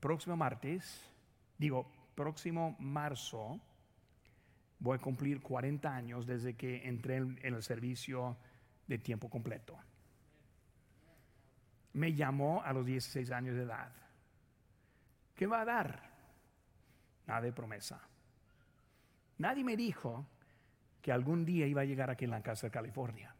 próximo 0.00 0.34
martes, 0.34 1.10
digo, 1.58 1.92
próximo 2.14 2.74
marzo, 2.78 3.60
voy 4.78 4.96
a 4.96 5.00
cumplir 5.00 5.40
40 5.40 5.94
años 5.94 6.26
desde 6.26 6.54
que 6.54 6.86
entré 6.88 7.16
en 7.16 7.38
el 7.42 7.62
servicio 7.62 8.36
de 8.86 8.98
tiempo 8.98 9.28
completo. 9.30 9.76
Me 11.94 12.12
llamó 12.12 12.62
a 12.62 12.72
los 12.72 12.84
16 12.84 13.30
años 13.30 13.54
de 13.54 13.62
edad. 13.62 13.92
¿Qué 15.34 15.46
va 15.46 15.62
a 15.62 15.64
dar? 15.64 16.02
Nada 17.26 17.40
de 17.40 17.52
promesa. 17.52 18.00
Nadie 19.38 19.64
me 19.64 19.76
dijo 19.76 20.26
que 21.00 21.12
algún 21.12 21.44
día 21.44 21.66
iba 21.66 21.82
a 21.82 21.84
llegar 21.84 22.10
aquí 22.10 22.24
en 22.24 22.30
la 22.30 22.42
casa 22.42 22.66
de 22.66 22.70
California. 22.70 23.34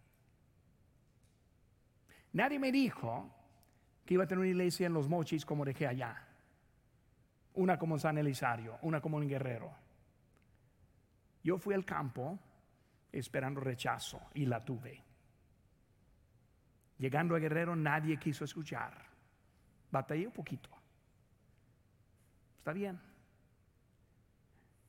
Nadie 2.32 2.58
me 2.58 2.72
dijo 2.72 3.30
que 4.04 4.14
iba 4.14 4.24
a 4.24 4.26
tener 4.26 4.40
una 4.40 4.48
iglesia 4.48 4.86
en 4.86 4.92
los 4.92 5.08
mochis 5.08 5.44
como 5.44 5.64
dejé 5.64 5.86
allá. 5.86 6.26
Una 7.54 7.78
como 7.78 7.98
San 7.98 8.18
Elisario, 8.18 8.78
una 8.82 9.00
como 9.00 9.22
en 9.22 9.28
Guerrero. 9.28 9.83
Yo 11.44 11.58
fui 11.58 11.74
al 11.74 11.84
campo 11.84 12.38
esperando 13.12 13.60
rechazo 13.60 14.20
y 14.34 14.46
la 14.46 14.64
tuve. 14.64 15.00
Llegando 16.98 17.36
a 17.36 17.38
Guerrero 17.38 17.76
nadie 17.76 18.16
quiso 18.16 18.44
escuchar. 18.44 18.94
Batallé 19.90 20.26
un 20.26 20.32
poquito. 20.32 20.70
Está 22.58 22.72
bien. 22.72 22.98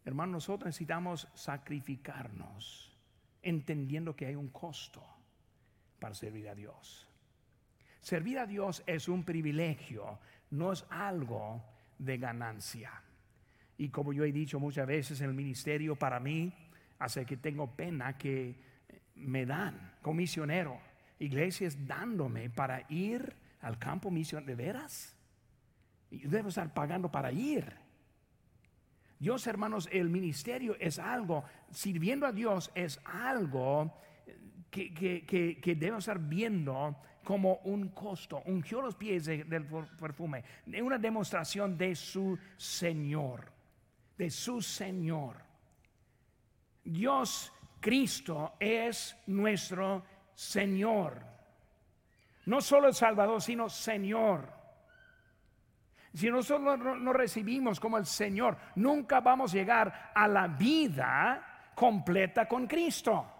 Hermanos, 0.05 0.33
nosotros 0.33 0.67
necesitamos 0.67 1.27
sacrificarnos 1.33 2.95
entendiendo 3.41 4.15
que 4.15 4.27
hay 4.27 4.35
un 4.35 4.49
costo 4.49 5.03
para 5.99 6.15
servir 6.15 6.47
a 6.47 6.55
Dios. 6.55 7.07
Servir 7.99 8.39
a 8.39 8.45
Dios 8.45 8.83
es 8.85 9.07
un 9.07 9.23
privilegio, 9.23 10.19
no 10.51 10.71
es 10.71 10.85
algo 10.89 11.63
de 11.97 12.17
ganancia. 12.17 12.91
Y 13.77 13.89
como 13.89 14.13
yo 14.13 14.23
he 14.23 14.31
dicho 14.31 14.59
muchas 14.59 14.87
veces 14.87 15.21
en 15.21 15.29
el 15.29 15.35
ministerio, 15.35 15.95
para 15.95 16.19
mí 16.19 16.53
hace 16.99 17.25
que 17.25 17.37
tengo 17.37 17.75
pena 17.75 18.17
que 18.17 18.55
me 19.15 19.45
dan 19.45 19.95
como 20.01 20.17
misionero, 20.17 20.79
iglesias 21.19 21.87
dándome 21.87 22.49
para 22.49 22.85
ir 22.89 23.35
al 23.61 23.79
campo 23.79 24.11
misión 24.11 24.45
de 24.45 24.55
veras. 24.55 25.15
Yo 26.11 26.29
debo 26.29 26.49
estar 26.49 26.73
pagando 26.73 27.11
para 27.11 27.31
ir. 27.31 27.73
Dios, 29.19 29.47
hermanos, 29.47 29.89
el 29.91 30.09
ministerio 30.09 30.75
es 30.79 30.99
algo, 30.99 31.43
sirviendo 31.71 32.27
a 32.27 32.31
Dios 32.31 32.71
es 32.75 32.99
algo 33.05 33.93
que, 34.69 34.93
que, 34.93 35.25
que, 35.25 35.75
debemos 35.75 36.03
estar 36.03 36.19
viendo 36.19 36.97
como 37.23 37.55
un 37.63 37.89
costo. 37.89 38.43
Ungió 38.45 38.81
los 38.81 38.95
pies 38.95 39.25
del 39.25 39.65
perfume, 39.99 40.43
una 40.81 40.97
demostración 40.97 41.77
de 41.77 41.95
su 41.95 42.37
Señor, 42.57 43.51
de 44.17 44.29
su 44.29 44.61
Señor. 44.61 45.37
Dios 46.83 47.51
Cristo 47.79 48.53
es 48.59 49.15
nuestro 49.27 50.03
Señor. 50.33 51.21
No 52.45 52.61
solo 52.61 52.87
el 52.87 52.93
Salvador, 52.93 53.41
sino 53.41 53.69
Señor. 53.69 54.53
Si 56.13 56.29
nosotros 56.29 56.79
no 56.79 57.11
recibimos 57.11 57.79
como 57.79 57.97
el 57.97 58.05
Señor, 58.05 58.57
nunca 58.75 59.19
vamos 59.19 59.51
a 59.51 59.57
llegar 59.57 60.11
a 60.15 60.27
la 60.27 60.47
vida 60.47 61.71
completa 61.75 62.47
con 62.47 62.67
Cristo. 62.67 63.31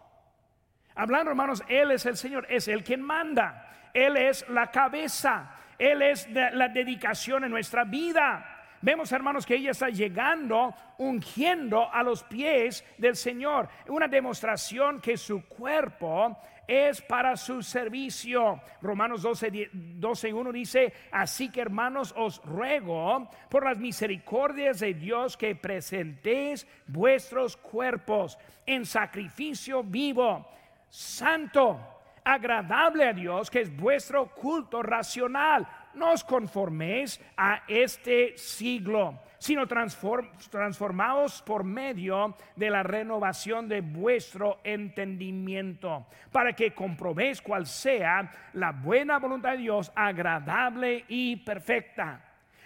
Hablando, 0.95 1.31
hermanos, 1.31 1.63
Él 1.67 1.91
es 1.91 2.05
el 2.05 2.17
Señor, 2.17 2.45
es 2.49 2.67
el 2.67 2.83
quien 2.83 3.01
manda. 3.01 3.89
Él 3.93 4.17
es 4.17 4.47
la 4.49 4.69
cabeza. 4.71 5.55
Él 5.77 6.01
es 6.01 6.29
la 6.29 6.67
dedicación 6.69 7.45
en 7.45 7.51
nuestra 7.51 7.83
vida. 7.83 8.54
Vemos, 8.85 9.11
hermanos, 9.11 9.47
que 9.47 9.55
ella 9.55 9.71
está 9.71 9.89
llegando, 9.89 10.71
ungiendo 10.99 11.91
a 11.91 12.03
los 12.03 12.21
pies 12.21 12.85
del 12.99 13.15
Señor. 13.15 13.67
Una 13.87 14.07
demostración 14.07 15.01
que 15.01 15.17
su 15.17 15.43
cuerpo 15.47 16.37
es 16.67 17.01
para 17.01 17.35
su 17.35 17.63
servicio. 17.63 18.61
Romanos 18.83 19.23
12, 19.23 19.71
12 19.73 20.31
1 20.31 20.51
dice, 20.51 20.93
así 21.11 21.49
que 21.49 21.61
hermanos 21.61 22.13
os 22.15 22.39
ruego 22.45 23.27
por 23.49 23.65
las 23.65 23.79
misericordias 23.79 24.81
de 24.81 24.93
Dios 24.93 25.35
que 25.35 25.55
presentéis 25.55 26.67
vuestros 26.85 27.57
cuerpos 27.57 28.37
en 28.67 28.85
sacrificio 28.85 29.81
vivo, 29.81 30.47
santo, 30.89 31.79
agradable 32.23 33.07
a 33.07 33.13
Dios, 33.13 33.49
que 33.49 33.61
es 33.61 33.75
vuestro 33.75 34.27
culto 34.27 34.83
racional. 34.83 35.67
No 35.95 36.11
os 36.11 36.23
conforméis 36.23 37.19
a 37.37 37.63
este 37.67 38.37
siglo 38.37 39.19
sino 39.45 39.67
transformados 39.67 41.43
por 41.43 41.63
medio 41.63 42.35
de 42.55 42.69
la 42.71 42.81
renovación 42.81 43.69
de 43.69 43.81
vuestro 43.81 44.59
entendimiento, 44.63 46.07
para 46.31 46.53
que 46.53 46.73
comprobéis 46.73 47.43
cuál 47.43 47.67
sea 47.67 48.49
la 48.53 48.71
buena 48.71 49.19
voluntad 49.19 49.51
de 49.51 49.57
Dios, 49.57 49.91
agradable 49.93 51.05
y 51.07 51.35
perfecta. 51.35 52.21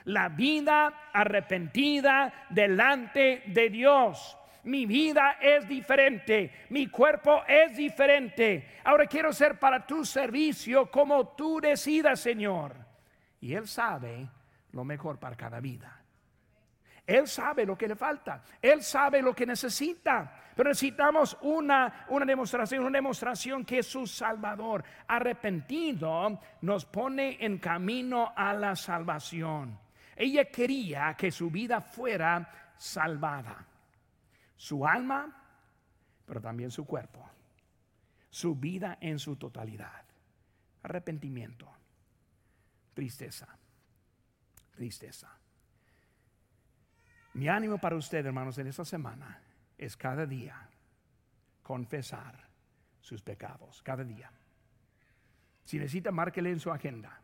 La 0.06 0.30
vida 0.30 1.10
arrepentida 1.12 2.46
delante 2.50 3.44
de 3.48 3.70
Dios. 3.70 4.38
Mi 4.64 4.86
vida 4.86 5.38
es 5.42 5.68
diferente, 5.68 6.66
mi 6.70 6.88
cuerpo 6.88 7.44
es 7.46 7.76
diferente. 7.76 8.80
Ahora 8.86 9.06
quiero 9.06 9.34
ser 9.34 9.60
para 9.60 9.86
tu 9.86 10.06
servicio 10.06 10.90
como 10.90 11.28
tú 11.28 11.60
decidas, 11.60 12.22
Señor. 12.22 12.89
Y 13.42 13.54
Él 13.54 13.68
sabe 13.68 14.30
lo 14.72 14.84
mejor 14.84 15.20
para 15.20 15.36
cada 15.36 15.60
vida. 15.60 15.96
Él 17.06 17.28
sabe 17.28 17.66
lo 17.66 17.76
que 17.76 17.88
le 17.88 17.96
falta, 17.96 18.44
Él 18.62 18.84
sabe 18.84 19.22
lo 19.22 19.34
que 19.34 19.46
necesita. 19.46 20.32
Pero 20.56 20.70
necesitamos 20.70 21.38
una, 21.42 22.06
una 22.10 22.26
demostración, 22.26 22.84
una 22.84 22.98
demostración 22.98 23.66
que 23.66 23.82
su 23.82 24.06
Salvador 24.06 24.84
arrepentido 25.08 26.40
nos 26.62 26.86
pone 26.86 27.44
en 27.44 27.58
camino 27.58 28.34
a 28.36 28.54
la 28.54 28.76
salvación. 28.76 29.80
Ella 30.16 30.46
quería 30.46 31.16
que 31.16 31.32
su 31.32 31.50
vida 31.50 31.82
fuera 31.82 32.74
salvada. 32.78 33.66
Su 34.56 34.86
alma, 34.86 35.34
pero 36.26 36.42
también 36.42 36.70
su 36.70 36.86
cuerpo. 36.86 37.28
Su 38.30 38.54
vida 38.56 38.98
en 39.02 39.18
su 39.18 39.38
totalidad. 39.38 40.04
Arrepentimiento. 40.84 41.79
Tristeza. 43.00 43.48
Tristeza. 44.76 45.30
Mi 47.36 47.48
ánimo 47.48 47.78
para 47.78 47.96
usted, 47.96 48.26
hermanos, 48.26 48.58
en 48.58 48.68
esta 48.68 48.84
semana 48.84 49.42
es 49.78 49.96
cada 49.96 50.26
día 50.26 50.70
confesar 51.64 52.50
sus 53.00 53.22
pecados, 53.22 53.82
cada 53.84 54.04
día. 54.04 54.30
Si 55.64 55.80
necesita, 55.80 56.12
márquele 56.12 56.52
en 56.52 56.60
su 56.60 56.72
agenda. 56.72 57.22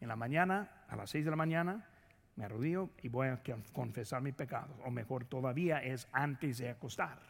En 0.00 0.08
la 0.08 0.16
mañana, 0.16 0.84
a 0.88 0.96
las 0.96 1.10
seis 1.10 1.24
de 1.24 1.30
la 1.30 1.36
mañana, 1.36 1.88
me 2.34 2.46
arrodillo 2.46 2.90
y 3.00 3.08
voy 3.08 3.28
a 3.28 3.40
confesar 3.72 4.20
mis 4.20 4.34
pecados. 4.34 4.76
O 4.84 4.90
mejor 4.90 5.26
todavía 5.26 5.78
es 5.78 6.08
antes 6.10 6.58
de 6.58 6.70
acostar. 6.70 7.20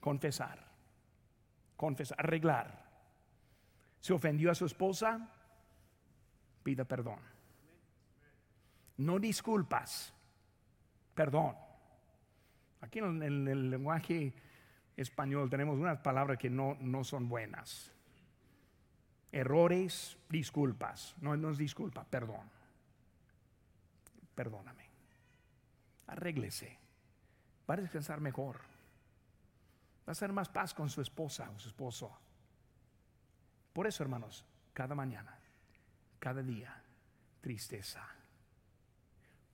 Confesar. 0.00 0.58
Confesar, 1.74 2.20
arreglar. 2.20 2.84
Se 4.02 4.12
ofendió 4.12 4.50
a 4.50 4.54
su 4.54 4.66
esposa, 4.66 5.32
pida 6.66 6.84
perdón. 6.84 7.20
No 8.96 9.20
disculpas 9.20 10.12
perdón. 11.14 11.56
Aquí 12.80 12.98
en 12.98 13.22
el, 13.22 13.70
lenguaje 13.70 14.34
español 14.96 15.48
tenemos 15.48 15.78
unas 15.78 15.98
palabras 15.98 16.38
que 16.38 16.50
no, 16.50 16.76
no 16.80 17.04
son 17.04 17.28
buenas. 17.28 17.92
Errores, 19.30 20.18
disculpas. 20.28 21.14
No, 21.20 21.36
no 21.36 21.50
es 21.50 21.58
disculpa, 21.58 22.04
perdón. 22.04 22.50
Perdóname. 24.34 24.88
arréglese. 26.08 26.78
Va 27.68 27.74
a 27.74 27.78
descansar 27.78 28.20
mejor. 28.20 28.60
Va 30.06 30.12
a 30.12 30.14
ser 30.14 30.32
más 30.32 30.48
paz 30.48 30.74
con 30.74 30.88
su 30.88 31.00
esposa 31.00 31.50
o 31.54 31.58
su 31.58 31.68
esposo. 31.68 32.16
Por 33.72 33.86
eso, 33.86 34.02
hermanos, 34.02 34.44
cada 34.72 34.94
mañana, 34.94 35.36
cada 36.26 36.42
día, 36.42 36.74
tristeza, 37.40 38.04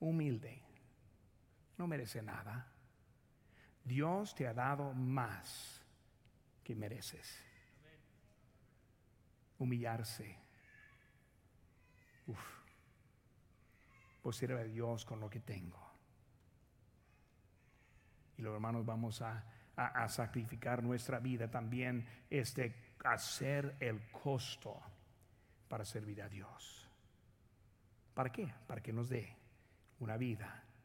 humilde, 0.01 0.63
no 1.77 1.87
merece 1.87 2.23
nada. 2.23 2.67
Dios 3.85 4.35
te 4.35 4.49
ha 4.49 4.55
dado 4.55 4.95
más 4.95 5.83
que 6.65 6.75
mereces. 6.75 7.45
Humillarse. 9.59 10.35
Uf. 12.27 12.41
Pues 14.23 14.37
sirve 14.37 14.63
a 14.63 14.65
Dios 14.65 15.05
con 15.05 15.21
lo 15.21 15.29
que 15.29 15.41
tengo. 15.41 15.93
Y 18.39 18.41
los 18.41 18.55
hermanos 18.55 18.87
vamos 18.87 19.21
a, 19.21 19.45
a, 19.77 20.09
sacrificar 20.09 20.83
nuestra 20.83 21.19
vida 21.19 21.51
también, 21.51 22.09
este, 22.31 22.95
hacer 23.05 23.77
el 23.79 24.11
costo 24.11 24.92
para 25.73 25.87
servir 25.87 26.21
a 26.21 26.29
Dios. 26.29 26.87
¿Para 28.13 28.31
qué? 28.31 28.47
Para 28.67 28.83
que 28.83 28.93
nos 28.93 29.09
dé 29.09 29.35
una 30.01 30.19
vida 30.19 30.63